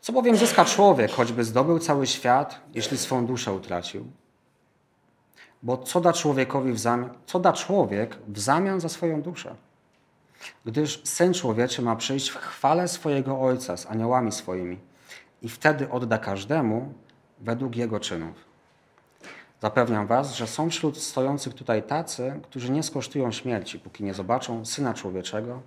Co 0.00 0.12
bowiem 0.12 0.36
zyska 0.36 0.64
człowiek, 0.64 1.10
choćby 1.10 1.44
zdobył 1.44 1.78
cały 1.78 2.06
świat, 2.06 2.60
jeśli 2.74 2.98
swą 2.98 3.26
duszę 3.26 3.52
utracił? 3.52 4.06
Bo 5.62 5.78
co 5.78 6.00
da 6.00 6.12
człowiekowi 6.12 6.72
w 6.72 6.78
zamian, 6.78 7.10
co 7.26 7.40
da 7.40 7.52
człowiek 7.52 8.18
w 8.28 8.38
zamian 8.38 8.80
za 8.80 8.88
swoją 8.88 9.22
duszę? 9.22 9.54
Gdyż 10.64 11.00
Syn 11.04 11.34
Człowieczy 11.34 11.82
ma 11.82 11.96
przyjść 11.96 12.28
w 12.28 12.36
chwale 12.36 12.88
swojego 12.88 13.40
Ojca 13.40 13.76
z 13.76 13.86
aniołami 13.86 14.32
swoimi 14.32 14.78
i 15.42 15.48
wtedy 15.48 15.90
odda 15.90 16.18
każdemu 16.18 16.92
według 17.38 17.76
jego 17.76 18.00
czynów. 18.00 18.53
Zapewniam 19.64 20.06
was, 20.06 20.34
że 20.34 20.46
są 20.46 20.70
wśród 20.70 20.98
stojących 20.98 21.54
tutaj 21.54 21.82
tacy, 21.82 22.40
którzy 22.42 22.70
nie 22.70 22.82
skosztują 22.82 23.32
śmierci, 23.32 23.78
póki 23.78 24.04
nie 24.04 24.14
zobaczą 24.14 24.64
Syna 24.64 24.94
Człowieczego 24.94 25.62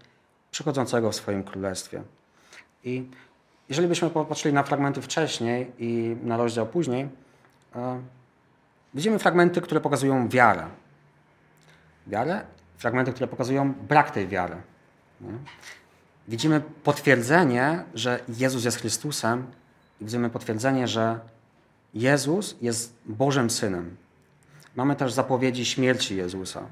przychodzącego 0.52 1.12
w 1.12 1.16
swoim 1.16 1.44
królestwie. 1.44 2.04
I 2.84 3.10
jeżeli 3.70 3.88
byśmy 3.88 4.10
popatrzyli 4.10 4.54
na 4.54 4.64
fragmenty 4.64 5.02
wcześniej 5.02 5.72
i 5.80 6.18
na 6.24 6.38
rozdział 6.38 6.68
później, 6.68 7.10
e, 7.76 8.02
widzimy 8.94 9.20
fragmenty, 9.20 9.62
które 9.62 9.82
pokazują 9.82 10.30
wiarę. 10.30 10.68
Wiarę, 12.08 12.42
fragmenty, 12.78 13.14
które 13.14 13.28
pokazują 13.28 13.74
brak 13.74 14.12
tej 14.12 14.28
wiary. 14.28 14.56
Widzimy 16.28 16.62
potwierdzenie, 16.84 17.84
że 17.94 18.20
Jezus 18.30 18.66
jest 18.66 18.78
Chrystusem 18.78 19.48
i 20.02 20.06
widzimy 20.06 20.30
potwierdzenie, 20.30 20.88
że 20.88 21.20
Jezus 21.94 22.56
jest 22.62 22.98
Bożym 23.06 23.50
Synem. 23.50 23.98
Mamy 24.76 24.96
też 24.96 25.14
zapowiedzi 25.14 25.66
śmierci 25.66 26.16
Jezusa. 26.16 26.66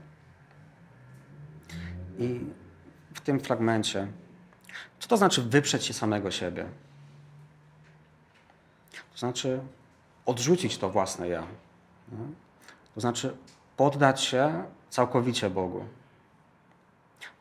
I 2.19 2.39
w 3.13 3.21
tym 3.21 3.39
fragmencie, 3.39 4.07
co 4.99 5.07
to 5.07 5.17
znaczy 5.17 5.41
wyprzeć 5.41 5.85
się 5.85 5.93
samego 5.93 6.31
siebie? 6.31 6.65
To 9.11 9.19
znaczy 9.19 9.59
odrzucić 10.25 10.77
to 10.77 10.89
własne 10.89 11.27
ja. 11.27 11.43
To 12.95 13.01
znaczy 13.01 13.37
poddać 13.77 14.21
się 14.21 14.63
całkowicie 14.89 15.49
Bogu. 15.49 15.85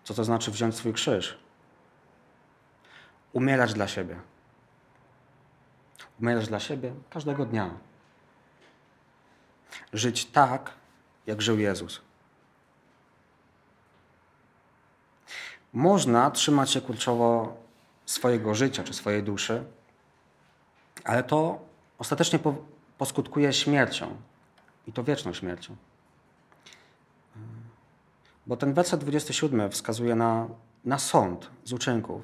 Co 0.05 0.15
to 0.15 0.25
znaczy 0.25 0.51
wziąć 0.51 0.75
swój 0.75 0.93
krzyż? 0.93 1.39
Umierać 3.33 3.75
dla 3.75 3.89
siebie. 3.89 4.17
Umierać 6.21 6.49
dla 6.49 6.61
siebie 6.61 6.93
każdego 7.11 7.47
dnia. 7.47 7.71
Żyć 9.93 10.27
tak, 10.27 10.71
jak 11.27 11.43
żył 11.43 11.59
Jezus. 11.59 12.01
Można 15.73 16.31
trzymać 16.31 16.71
się 16.71 16.81
kurczowo 16.81 17.57
swojego 18.07 18.55
życia 18.55 18.85
czy 18.85 18.95
swojej 18.95 19.23
duszy, 19.23 19.65
ale 21.05 21.23
to 21.23 21.59
ostatecznie 21.99 22.39
poskutkuje 22.99 23.53
śmiercią 23.53 24.17
i 24.87 24.93
to 24.93 25.05
wieczną 25.05 25.33
śmiercią. 25.33 25.77
Bo 28.47 28.57
ten 28.57 28.75
werset 28.75 29.01
27 29.01 29.71
wskazuje 29.71 30.15
na, 30.15 30.47
na 30.85 30.99
sąd 30.99 31.51
z 31.65 31.73
uczynków. 31.73 32.23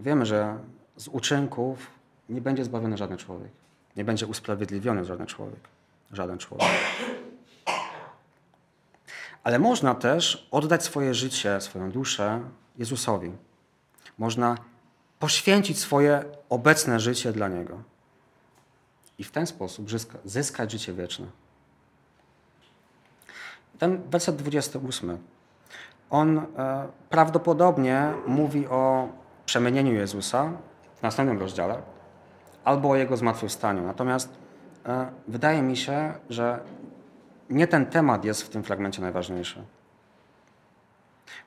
Wiemy, 0.00 0.26
że 0.26 0.58
z 0.96 1.08
uczynków 1.08 1.90
nie 2.32 2.40
będzie 2.40 2.64
zbawiony 2.64 2.96
żaden 2.96 3.18
człowiek. 3.18 3.50
Nie 3.96 4.04
będzie 4.04 4.26
usprawiedliwiony 4.26 5.04
żaden 5.04 5.26
człowiek. 5.26 5.60
Żaden 6.12 6.38
człowiek. 6.38 6.68
Ale 9.44 9.58
można 9.58 9.94
też 9.94 10.48
oddać 10.50 10.84
swoje 10.84 11.14
życie, 11.14 11.60
swoją 11.60 11.90
duszę 11.90 12.40
Jezusowi. 12.78 13.32
Można 14.18 14.56
poświęcić 15.18 15.78
swoje 15.78 16.24
obecne 16.48 17.00
życie 17.00 17.32
dla 17.32 17.48
Niego. 17.48 17.82
I 19.18 19.24
w 19.24 19.30
ten 19.30 19.46
sposób 19.46 19.86
zyskać 20.24 20.72
życie 20.72 20.92
wieczne. 20.92 21.26
Ten 23.78 24.02
werset 24.10 24.36
28, 24.36 25.18
on 26.10 26.38
e, 26.38 26.44
prawdopodobnie 27.10 28.12
mówi 28.26 28.66
o 28.66 29.08
przemienieniu 29.46 29.92
Jezusa 29.92 30.52
w 30.98 31.02
następnym 31.02 31.38
rozdziale 31.38 31.82
albo 32.64 32.90
o 32.90 32.96
Jego 32.96 33.16
zmartwychwstaniu. 33.16 33.86
Natomiast 33.86 34.34
e, 34.86 35.06
wydaje 35.28 35.62
mi 35.62 35.76
się, 35.76 36.14
że 36.30 36.60
nie 37.50 37.66
ten 37.66 37.86
temat 37.86 38.24
jest 38.24 38.42
w 38.42 38.48
tym 38.48 38.62
fragmencie 38.62 39.02
najważniejszy. 39.02 39.64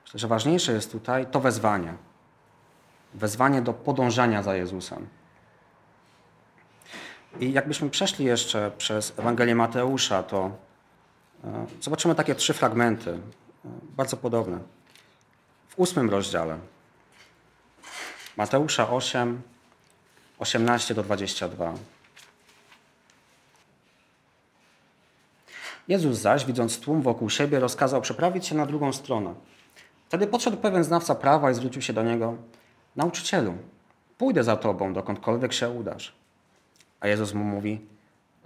Myślę, 0.03 0.19
że 0.19 0.27
ważniejsze 0.27 0.73
jest 0.73 0.91
tutaj 0.91 1.25
to 1.25 1.39
wezwanie. 1.39 1.93
Wezwanie 3.13 3.61
do 3.61 3.73
podążania 3.73 4.43
za 4.43 4.55
Jezusem. 4.55 5.07
I 7.39 7.53
jakbyśmy 7.53 7.89
przeszli 7.89 8.25
jeszcze 8.25 8.71
przez 8.77 9.19
Ewangelię 9.19 9.55
Mateusza, 9.55 10.23
to 10.23 10.51
e, 11.43 11.65
zobaczymy 11.81 12.15
takie 12.15 12.35
trzy 12.35 12.53
fragmenty, 12.53 13.11
e, 13.11 13.17
bardzo 13.97 14.17
podobne. 14.17 14.59
W 15.69 15.79
ósmym 15.79 16.09
rozdziale. 16.09 16.57
Mateusza 18.37 18.89
8, 18.89 19.41
18 20.39 20.93
do 20.93 21.03
22. 21.03 21.73
Jezus 25.87 26.17
zaś, 26.17 26.45
widząc 26.45 26.79
tłum 26.79 27.01
wokół 27.01 27.29
siebie, 27.29 27.59
rozkazał 27.59 28.01
przeprawić 28.01 28.47
się 28.47 28.55
na 28.55 28.65
drugą 28.65 28.93
stronę. 28.93 29.33
Wtedy 30.07 30.27
podszedł 30.27 30.57
pewien 30.57 30.83
znawca 30.83 31.15
prawa 31.15 31.51
i 31.51 31.53
zwrócił 31.53 31.81
się 31.81 31.93
do 31.93 32.03
niego: 32.03 32.35
Nauczycielu, 32.95 33.53
pójdę 34.17 34.43
za 34.43 34.55
tobą, 34.55 34.93
dokądkolwiek 34.93 35.53
się 35.53 35.69
udasz. 35.69 36.13
A 36.99 37.07
Jezus 37.07 37.33
mu 37.33 37.43
mówi: 37.43 37.81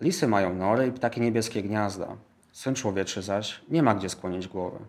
Lisy 0.01 0.27
mają 0.27 0.55
nory 0.55 0.87
i 0.87 0.91
ptaki 0.91 1.21
niebieskie 1.21 1.63
gniazda. 1.63 2.07
Syn 2.51 2.75
człowieczy 2.75 3.21
zaś 3.21 3.61
nie 3.69 3.83
ma 3.83 3.95
gdzie 3.95 4.09
skłonić 4.09 4.47
głowy. 4.47 4.79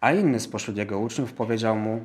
A 0.00 0.12
inny 0.12 0.40
spośród 0.40 0.76
jego 0.76 0.98
uczniów 0.98 1.32
powiedział 1.32 1.76
mu: 1.76 2.04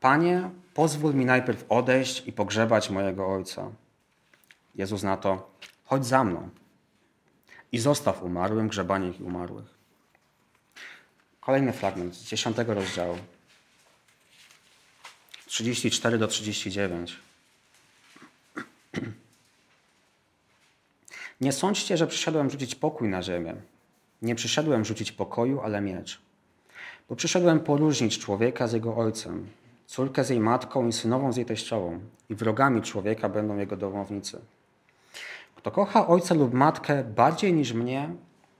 Panie, 0.00 0.50
pozwól 0.78 1.14
mi 1.14 1.24
najpierw 1.24 1.64
odejść 1.68 2.26
i 2.26 2.32
pogrzebać 2.32 2.90
mojego 2.90 3.34
ojca. 3.34 3.70
Jezus 4.74 5.02
na 5.02 5.16
to: 5.16 5.50
Chodź 5.84 6.06
za 6.06 6.24
mną 6.24 6.48
i 7.72 7.78
zostaw 7.78 8.22
umarłym 8.22 8.68
grzebanie 8.68 9.08
ich 9.08 9.20
umarłych. 9.20 9.64
Kolejny 11.40 11.72
fragment 11.72 12.14
z 12.14 12.24
10 12.24 12.56
rozdziału. 12.66 13.18
34 15.46 16.18
do 16.18 16.28
39. 16.28 17.16
Nie 21.40 21.52
sądźcie, 21.52 21.96
że 21.96 22.06
przyszedłem 22.06 22.50
rzucić 22.50 22.74
pokój 22.74 23.08
na 23.08 23.22
ziemię. 23.22 23.54
Nie 24.22 24.34
przyszedłem 24.34 24.84
rzucić 24.84 25.12
pokoju, 25.12 25.60
ale 25.60 25.80
miecz. 25.80 26.20
Bo 27.08 27.16
przyszedłem 27.16 27.60
poróżnić 27.60 28.18
człowieka 28.18 28.68
z 28.68 28.72
jego 28.72 28.96
ojcem, 28.96 29.48
córkę 29.88 30.24
z 30.24 30.30
jej 30.30 30.40
matką 30.40 30.86
i 30.86 30.92
synową 30.92 31.32
z 31.32 31.36
jej 31.36 31.46
teściową, 31.46 32.00
i 32.28 32.34
wrogami 32.34 32.82
człowieka 32.82 33.28
będą 33.28 33.56
jego 33.56 33.76
domownicy. 33.76 34.40
Kto 35.56 35.70
kocha 35.70 36.06
ojca 36.06 36.34
lub 36.34 36.54
matkę 36.54 37.04
bardziej 37.04 37.52
niż 37.52 37.72
mnie, 37.72 38.10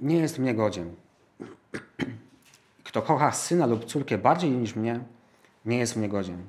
nie 0.00 0.16
jest 0.16 0.38
mnie 0.38 0.54
godzien. 0.54 0.94
Kto 2.84 3.02
kocha 3.02 3.32
syna 3.32 3.66
lub 3.66 3.84
córkę 3.84 4.18
bardziej 4.18 4.50
niż 4.50 4.76
mnie, 4.76 5.00
nie 5.64 5.78
jest 5.78 5.96
mnie 5.96 6.08
godzien. 6.08 6.42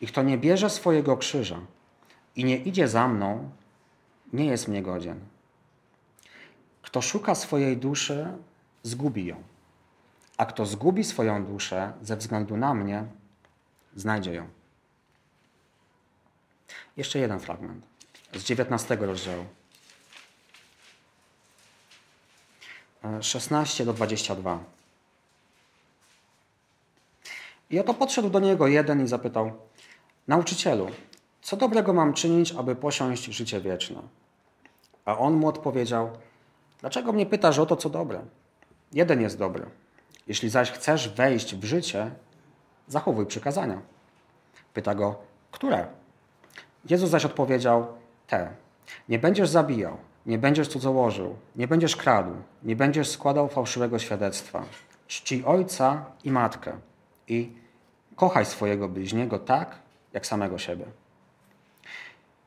I 0.00 0.06
kto 0.06 0.22
nie 0.22 0.38
bierze 0.38 0.70
swojego 0.70 1.16
krzyża 1.16 1.60
i 2.36 2.44
nie 2.44 2.56
idzie 2.56 2.88
za 2.88 3.08
mną, 3.08 3.50
nie 4.32 4.46
jest 4.46 4.68
mnie 4.68 4.82
godzien. 4.82 5.20
Kto 6.82 7.02
szuka 7.02 7.34
swojej 7.34 7.76
duszy, 7.76 8.28
zgubi 8.82 9.26
ją. 9.26 9.36
A 10.36 10.46
kto 10.46 10.66
zgubi 10.66 11.04
swoją 11.04 11.44
duszę 11.44 11.92
ze 12.02 12.16
względu 12.16 12.56
na 12.56 12.74
mnie, 12.74 13.04
znajdzie 13.96 14.34
ją. 14.34 14.48
Jeszcze 16.96 17.18
jeden 17.18 17.40
fragment 17.40 17.84
z 18.34 18.44
19 18.44 18.96
rozdziału. 18.96 19.44
16 23.20 23.84
do 23.84 23.92
22. 23.92 24.64
I 27.70 27.78
oto 27.80 27.94
podszedł 27.94 28.30
do 28.30 28.40
niego 28.40 28.66
jeden 28.66 29.04
i 29.04 29.08
zapytał: 29.08 29.52
Nauczycielu, 30.28 30.86
co 31.42 31.56
dobrego 31.56 31.92
mam 31.92 32.14
czynić, 32.14 32.52
aby 32.52 32.76
posiąść 32.76 33.24
życie 33.24 33.60
wieczne? 33.60 34.02
A 35.04 35.18
on 35.18 35.34
mu 35.34 35.48
odpowiedział: 35.48 36.10
Dlaczego 36.80 37.12
mnie 37.12 37.26
pytasz 37.26 37.58
o 37.58 37.66
to, 37.66 37.76
co 37.76 37.90
dobre? 37.90 38.20
Jeden 38.92 39.20
jest 39.20 39.38
dobry. 39.38 39.66
Jeśli 40.26 40.50
zaś 40.50 40.70
chcesz 40.70 41.08
wejść 41.08 41.54
w 41.54 41.64
życie, 41.64 42.10
zachowuj 42.92 43.26
przykazania. 43.26 43.78
Pyta 44.74 44.94
go: 44.94 45.16
Które? 45.50 45.86
Jezus 46.90 47.10
zaś 47.10 47.24
odpowiedział: 47.24 47.86
Te. 48.26 48.50
Nie 49.08 49.18
będziesz 49.18 49.48
zabijał 49.48 49.96
nie 50.26 50.38
będziesz 50.38 50.68
cudzołożył, 50.68 51.36
nie 51.56 51.68
będziesz 51.68 51.96
kradł, 51.96 52.32
nie 52.62 52.76
będziesz 52.76 53.10
składał 53.10 53.48
fałszywego 53.48 53.98
świadectwa. 53.98 54.64
Czci 55.06 55.44
ojca 55.44 56.04
i 56.24 56.30
matkę 56.30 56.72
i 57.28 57.52
kochaj 58.16 58.46
swojego 58.46 58.88
bliźniego 58.88 59.38
tak, 59.38 59.78
jak 60.12 60.26
samego 60.26 60.58
siebie. 60.58 60.84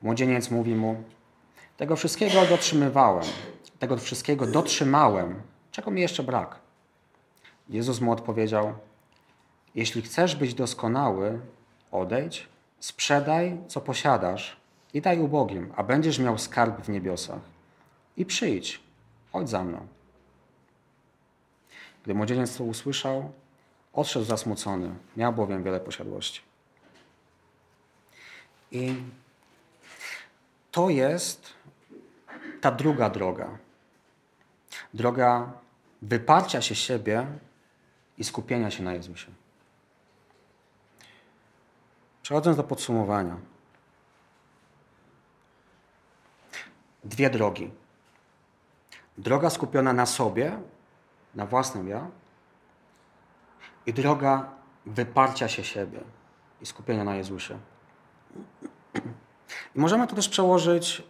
Młodzieniec 0.02 0.52
mówi 0.52 0.76
mu: 0.76 1.04
Tego 1.78 1.96
wszystkiego 1.96 2.46
dotrzymywałem, 2.46 3.26
tego 3.80 3.98
wszystkiego 3.98 4.48
dotrzymałem, 4.48 5.42
czego 5.72 5.92
mi 5.92 6.02
jeszcze 6.02 6.24
brak? 6.24 6.56
Jezus 7.70 8.02
mu 8.02 8.12
odpowiedział: 8.12 8.74
Jeśli 9.76 10.02
chcesz 10.02 10.36
być 10.36 10.54
doskonały, 10.54 11.40
odejdź, 11.92 12.48
sprzedaj, 12.80 13.58
co 13.68 13.82
posiadasz 13.82 14.58
i 14.94 15.02
daj 15.02 15.20
ubogim, 15.20 15.74
a 15.76 15.84
będziesz 15.84 16.20
miał 16.20 16.38
skarb 16.38 16.82
w 16.82 16.90
niebiosach 16.90 17.42
i 18.18 18.26
przyjdź, 18.26 18.80
chodź 19.32 19.50
za 19.50 19.64
mną. 19.64 19.88
Gdy 22.04 22.14
młodzieniec 22.14 22.58
to 22.58 22.64
usłyszał, 22.64 23.32
odszedł 23.94 24.26
zasmucony, 24.26 24.96
miał 25.18 25.34
bowiem 25.34 25.64
wiele 25.64 25.80
posiadłości. 25.80 26.42
I 28.72 28.96
to 30.72 30.90
jest 30.90 31.54
ta 32.62 32.72
druga 32.72 33.10
droga. 33.10 33.58
Droga 34.94 35.52
wyparcia 36.02 36.62
się 36.62 36.76
siebie 36.76 37.28
i 38.18 38.24
skupienia 38.24 38.72
się 38.72 38.84
na 38.84 38.94
Jezusie. 38.94 39.32
Przechodząc 42.26 42.58
do 42.58 42.64
podsumowania. 42.64 43.38
Dwie 47.04 47.30
drogi. 47.30 47.72
Droga 49.18 49.50
skupiona 49.50 49.94
na 49.94 50.06
sobie, 50.06 50.60
na 51.36 51.46
własnym 51.46 51.88
ja 51.88 52.08
i 53.86 53.94
droga 53.94 54.50
wyparcia 54.86 55.48
się 55.48 55.64
siebie 55.64 56.00
i 56.62 56.66
skupienia 56.66 57.04
na 57.04 57.16
Jezusie. 57.16 57.58
I 59.76 59.80
możemy 59.80 60.08
to 60.08 60.16
też 60.16 60.30
przełożyć 60.30 61.04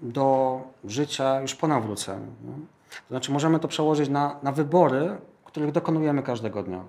do 0.00 0.60
życia 0.84 1.40
już 1.40 1.54
po 1.54 1.68
nawróceniu. 1.68 2.32
To 2.88 3.08
znaczy 3.08 3.32
możemy 3.32 3.60
to 3.60 3.68
przełożyć 3.68 4.08
na, 4.08 4.36
na 4.42 4.52
wybory, 4.52 5.18
których 5.44 5.72
dokonujemy 5.72 6.22
każdego 6.22 6.62
dnia. 6.62 6.84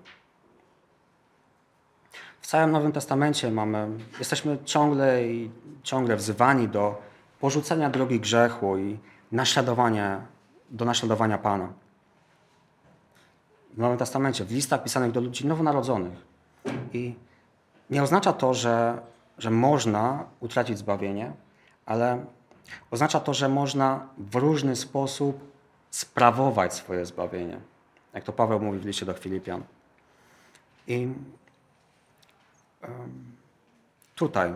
Całym 2.52 2.72
Nowym 2.72 2.92
Testamencie 2.92 3.52
mamy, 3.52 3.88
jesteśmy 4.20 4.58
ciągle 4.66 5.24
i 5.28 5.52
ciągle 5.84 6.16
wzywani 6.16 6.68
do 6.68 7.02
porzucenia 7.40 7.90
drogi 7.90 8.20
grzechu 8.20 8.78
i 8.78 9.00
naśladowania, 9.32 10.22
do 10.70 10.86
naśladowania 10.86 11.38
Pana. 11.38 11.74
W 13.74 13.78
Nowym 13.78 13.98
Testamencie, 13.98 14.46
w 14.46 14.52
listach 14.52 14.84
pisanych 14.84 15.12
do 15.12 15.22
ludzi 15.22 15.48
nowonarodzonych. 15.48 16.26
I 16.94 17.16
nie 17.90 18.04
oznacza 18.04 18.34
to, 18.34 18.54
że, 18.54 19.02
że 19.38 19.52
można 19.52 20.24
utracić 20.40 20.78
zbawienie, 20.78 21.32
ale 21.86 22.26
oznacza 22.92 23.20
to, 23.20 23.34
że 23.34 23.50
można 23.50 24.08
w 24.18 24.36
różny 24.36 24.76
sposób 24.76 25.52
sprawować 25.92 26.74
swoje 26.74 27.06
zbawienie. 27.06 27.60
Jak 28.14 28.24
to 28.24 28.34
Paweł 28.34 28.60
mówi 28.60 28.80
w 28.80 28.86
liście 28.86 29.06
do 29.06 29.14
Filipian. 29.14 29.64
I 30.88 31.08
tutaj 34.16 34.54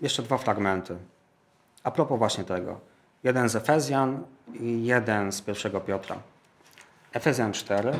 jeszcze 0.00 0.22
dwa 0.22 0.38
fragmenty. 0.38 0.96
A 1.84 1.90
propos 1.90 2.18
właśnie 2.18 2.44
tego. 2.44 2.80
Jeden 3.24 3.48
z 3.48 3.56
Efezjan 3.56 4.24
i 4.54 4.84
jeden 4.84 5.32
z 5.32 5.42
pierwszego 5.42 5.80
Piotra. 5.80 6.16
Efezjan 7.12 7.52
4. 7.52 7.92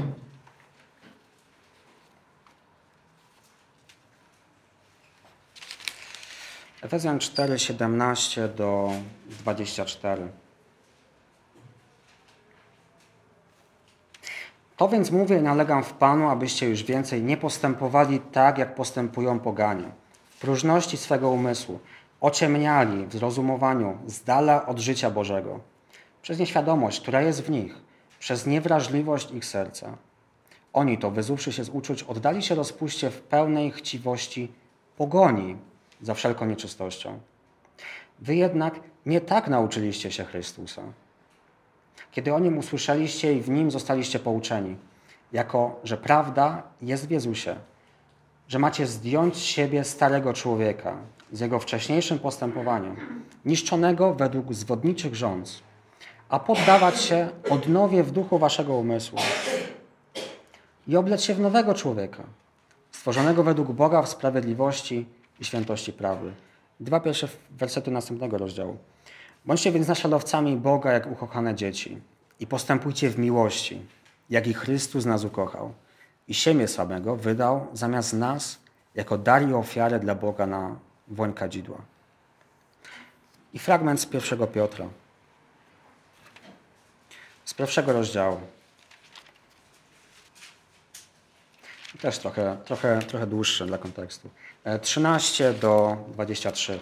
Efezjan 6.82 7.18
4, 7.18 7.58
17 7.58 8.48
do 8.48 8.92
24. 9.26 10.28
To 14.80 14.88
więc 14.88 15.10
mówię 15.10 15.38
i 15.38 15.42
nalegam 15.42 15.84
w 15.84 15.92
Panu, 15.92 16.28
abyście 16.28 16.68
już 16.68 16.82
więcej 16.82 17.22
nie 17.22 17.36
postępowali 17.36 18.20
tak, 18.20 18.58
jak 18.58 18.74
postępują 18.74 19.40
poganie. 19.40 19.84
W 20.30 20.40
próżności 20.40 20.96
swego 20.96 21.30
umysłu, 21.30 21.78
ociemniali 22.20 23.06
w 23.06 23.12
zrozumowaniu, 23.12 23.98
z 24.06 24.22
dala 24.24 24.66
od 24.66 24.78
życia 24.78 25.10
Bożego. 25.10 25.60
Przez 26.22 26.38
nieświadomość, 26.38 27.00
która 27.00 27.20
jest 27.22 27.42
w 27.42 27.50
nich, 27.50 27.74
przez 28.18 28.46
niewrażliwość 28.46 29.30
ich 29.30 29.44
serca. 29.44 29.96
Oni 30.72 30.98
to, 30.98 31.10
wyzuwszy 31.10 31.52
się 31.52 31.64
z 31.64 31.68
uczuć, 31.68 32.02
oddali 32.02 32.42
się 32.42 32.54
rozpuście 32.54 33.10
w 33.10 33.20
pełnej 33.20 33.70
chciwości 33.70 34.52
pogoni 34.96 35.56
za 36.02 36.14
wszelką 36.14 36.46
nieczystością. 36.46 37.18
Wy 38.18 38.36
jednak 38.36 38.80
nie 39.06 39.20
tak 39.20 39.48
nauczyliście 39.48 40.12
się 40.12 40.24
Chrystusa 40.24 40.82
kiedy 42.10 42.34
o 42.34 42.38
nim 42.38 42.58
usłyszeliście 42.58 43.34
i 43.34 43.40
w 43.40 43.48
nim 43.48 43.70
zostaliście 43.70 44.18
pouczeni, 44.18 44.76
jako 45.32 45.80
że 45.84 45.96
prawda 45.96 46.62
jest 46.82 47.06
w 47.06 47.10
Jezusie, 47.10 47.56
że 48.48 48.58
macie 48.58 48.86
zdjąć 48.86 49.36
z 49.36 49.40
siebie 49.40 49.84
starego 49.84 50.32
człowieka 50.32 50.96
z 51.32 51.40
jego 51.40 51.58
wcześniejszym 51.58 52.18
postępowaniem, 52.18 52.96
niszczonego 53.44 54.14
według 54.14 54.54
zwodniczych 54.54 55.14
rządz, 55.14 55.62
a 56.28 56.40
poddawać 56.40 57.02
się 57.02 57.28
odnowie 57.50 58.02
w 58.02 58.10
duchu 58.10 58.38
waszego 58.38 58.74
umysłu 58.74 59.18
i 60.88 60.96
obleć 60.96 61.24
się 61.24 61.34
w 61.34 61.40
nowego 61.40 61.74
człowieka, 61.74 62.22
stworzonego 62.90 63.42
według 63.42 63.72
Boga 63.72 64.02
w 64.02 64.08
sprawiedliwości 64.08 65.06
i 65.40 65.44
świętości 65.44 65.92
prawdy. 65.92 66.32
Dwa 66.80 67.00
pierwsze 67.00 67.28
wersety 67.50 67.90
następnego 67.90 68.38
rozdziału. 68.38 68.76
Bądźcie 69.44 69.72
więc 69.72 69.88
naśladowcami 69.88 70.56
Boga 70.56 70.92
jak 70.92 71.06
ukochane 71.06 71.54
dzieci 71.54 72.00
i 72.40 72.46
postępujcie 72.46 73.10
w 73.10 73.18
miłości, 73.18 73.86
jak 74.30 74.46
i 74.46 74.54
Chrystus 74.54 75.04
nas 75.04 75.24
ukochał 75.24 75.72
i 76.28 76.34
siebie 76.34 76.68
samego 76.68 77.16
wydał 77.16 77.66
zamiast 77.72 78.12
nas 78.12 78.58
jako 78.94 79.18
dar 79.18 79.48
i 79.48 79.54
ofiarę 79.54 80.00
dla 80.00 80.14
Boga 80.14 80.46
na 80.46 80.76
woń 81.08 81.34
kadzidła. 81.34 81.78
I 83.52 83.58
fragment 83.58 84.00
z 84.00 84.06
pierwszego 84.06 84.46
Piotra. 84.46 84.86
Z 87.44 87.54
pierwszego 87.54 87.92
rozdziału. 87.92 88.40
Też 92.00 92.18
trochę, 92.18 92.56
trochę, 92.64 92.98
trochę 92.98 93.26
dłuższy 93.26 93.66
dla 93.66 93.78
kontekstu. 93.78 94.30
13 94.82 95.48
e, 95.48 95.54
do 95.54 95.96
23. 96.08 96.80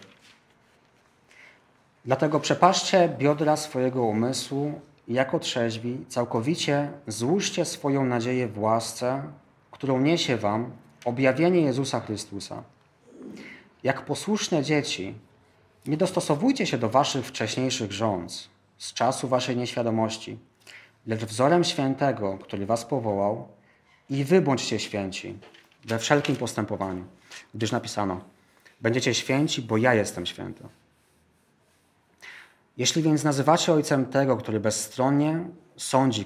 Dlatego 2.08 2.40
przepaszcie 2.40 3.08
biodra 3.18 3.56
swojego 3.56 4.02
umysłu 4.02 4.80
i 5.08 5.14
jako 5.14 5.38
trzeźwi 5.38 6.04
całkowicie 6.08 6.90
złóżcie 7.06 7.64
swoją 7.64 8.04
nadzieję 8.04 8.48
w 8.48 8.58
łasce, 8.58 9.22
którą 9.70 10.00
niesie 10.00 10.36
wam 10.36 10.70
objawienie 11.04 11.60
Jezusa 11.60 12.00
Chrystusa. 12.00 12.62
Jak 13.82 14.04
posłuszne 14.04 14.62
dzieci, 14.62 15.14
nie 15.86 15.96
dostosowujcie 15.96 16.66
się 16.66 16.78
do 16.78 16.88
waszych 16.88 17.26
wcześniejszych 17.26 17.92
rządz 17.92 18.48
z 18.78 18.92
czasu 18.92 19.28
waszej 19.28 19.56
nieświadomości, 19.56 20.38
lecz 21.06 21.24
wzorem 21.24 21.64
świętego, 21.64 22.38
który 22.42 22.66
was 22.66 22.84
powołał, 22.84 23.48
i 24.10 24.24
wy 24.24 24.40
bądźcie 24.40 24.78
święci 24.78 25.38
we 25.84 25.98
wszelkim 25.98 26.36
postępowaniu, 26.36 27.04
gdyż 27.54 27.72
napisano: 27.72 28.20
Będziecie 28.80 29.14
święci, 29.14 29.62
bo 29.62 29.76
ja 29.76 29.94
jestem 29.94 30.26
święty. 30.26 30.64
Jeśli 32.78 33.02
więc 33.02 33.24
nazywacie 33.24 33.72
ojcem 33.72 34.06
tego, 34.06 34.36
który 34.36 34.60
bezstronnie 34.60 35.44
sądzi 35.76 36.24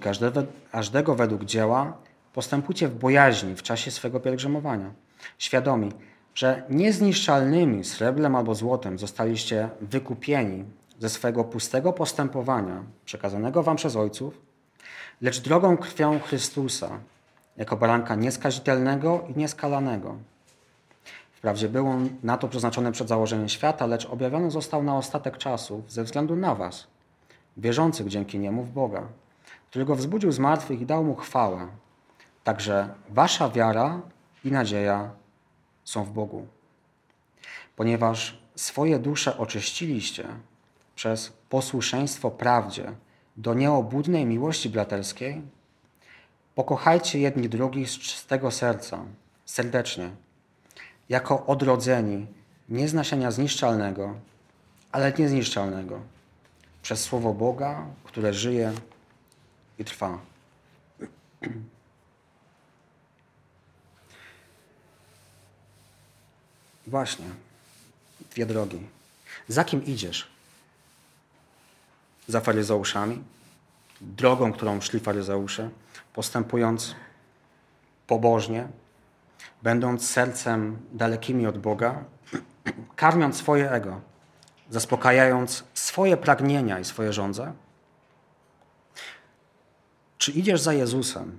każdego 0.72 1.14
według 1.14 1.44
dzieła, 1.44 1.98
postępujcie 2.32 2.88
w 2.88 2.98
bojaźni 2.98 3.56
w 3.56 3.62
czasie 3.62 3.90
swego 3.90 4.20
pielgrzymowania, 4.20 4.90
świadomi, 5.38 5.92
że 6.34 6.62
niezniszczalnymi 6.70 7.84
srebrem 7.84 8.36
albo 8.36 8.54
złotem 8.54 8.98
zostaliście 8.98 9.68
wykupieni 9.80 10.64
ze 10.98 11.08
swego 11.08 11.44
pustego 11.44 11.92
postępowania 11.92 12.82
przekazanego 13.04 13.62
wam 13.62 13.76
przez 13.76 13.96
ojców, 13.96 14.40
lecz 15.20 15.40
drogą 15.40 15.76
krwią 15.76 16.20
Chrystusa, 16.20 17.00
jako 17.56 17.76
baranka 17.76 18.14
nieskazitelnego 18.14 19.24
i 19.28 19.38
nieskalanego 19.38 20.16
Wprawdzie 21.42 21.68
był 21.68 21.88
on 21.88 22.08
na 22.22 22.36
to 22.38 22.48
przeznaczony 22.48 22.92
przed 22.92 23.08
założeniem 23.08 23.48
świata, 23.48 23.86
lecz 23.86 24.06
objawiony 24.06 24.50
został 24.50 24.82
na 24.82 24.96
ostatek 24.96 25.38
czasów 25.38 25.92
ze 25.92 26.04
względu 26.04 26.36
na 26.36 26.54
was, 26.54 26.86
wierzących 27.56 28.08
dzięki 28.08 28.38
niemu 28.38 28.62
w 28.62 28.70
Boga, 28.70 29.02
który 29.70 29.84
go 29.84 29.96
wzbudził 29.96 30.32
z 30.32 30.38
martwych 30.38 30.80
i 30.80 30.86
dał 30.86 31.04
mu 31.04 31.14
chwałę. 31.14 31.66
Także 32.44 32.94
wasza 33.08 33.48
wiara 33.48 34.00
i 34.44 34.52
nadzieja 34.52 35.10
są 35.84 36.04
w 36.04 36.10
Bogu. 36.10 36.46
Ponieważ 37.76 38.38
swoje 38.54 38.98
dusze 38.98 39.38
oczyściliście 39.38 40.28
przez 40.94 41.32
posłuszeństwo 41.48 42.30
prawdzie 42.30 42.92
do 43.36 43.54
nieobudnej 43.54 44.26
miłości 44.26 44.70
braterskiej, 44.70 45.42
pokochajcie 46.54 47.18
jedni 47.18 47.48
drugich 47.48 47.90
z 47.90 47.98
czystego 47.98 48.50
serca, 48.50 49.04
serdecznie, 49.44 50.10
jako 51.12 51.46
odrodzeni 51.46 52.26
nie 52.68 52.88
z 52.88 52.94
nasienia 52.94 53.30
zniszczalnego, 53.30 54.14
ale 54.92 55.12
niezniszczalnego, 55.12 56.00
przez 56.82 57.00
Słowo 57.00 57.34
Boga, 57.34 57.86
które 58.04 58.34
żyje 58.34 58.72
i 59.78 59.84
trwa. 59.84 60.18
Właśnie, 66.86 67.26
dwie 68.30 68.46
drogi. 68.46 68.80
Za 69.48 69.64
kim 69.64 69.84
idziesz? 69.84 70.28
Za 72.28 72.40
faryzeuszami? 72.40 73.22
Drogą, 74.00 74.52
którą 74.52 74.80
szli 74.80 75.00
faryzeusze, 75.00 75.70
postępując 76.12 76.94
pobożnie, 78.06 78.68
będąc 79.62 80.10
sercem 80.10 80.78
dalekimi 80.92 81.46
od 81.46 81.58
Boga, 81.58 82.04
karmiąc 82.96 83.36
swoje 83.36 83.70
ego, 83.70 84.00
zaspokajając 84.70 85.64
swoje 85.74 86.16
pragnienia 86.16 86.78
i 86.78 86.84
swoje 86.84 87.12
żądze? 87.12 87.52
Czy 90.18 90.32
idziesz 90.32 90.60
za 90.60 90.72
Jezusem, 90.72 91.38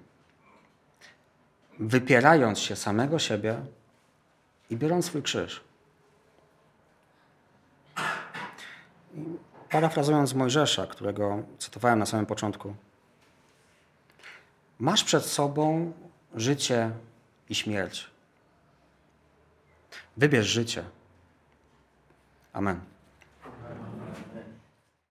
wypierając 1.79 2.59
się 2.59 2.75
samego 2.75 3.19
siebie 3.19 3.57
i 4.69 4.77
biorąc 4.77 5.05
swój 5.05 5.21
krzyż? 5.21 5.63
parafrazując 9.73 10.33
Mojżesza, 10.33 10.87
którego 10.87 11.43
cytowałem 11.59 11.99
na 11.99 12.05
samym 12.05 12.25
początku, 12.25 12.75
masz 14.79 15.03
przed 15.03 15.25
sobą 15.25 15.93
życie 16.35 16.91
i 17.53 17.55
śmierć. 17.55 18.07
Wybierz 20.17 20.47
życie. 20.47 20.83
Amen. 22.53 22.92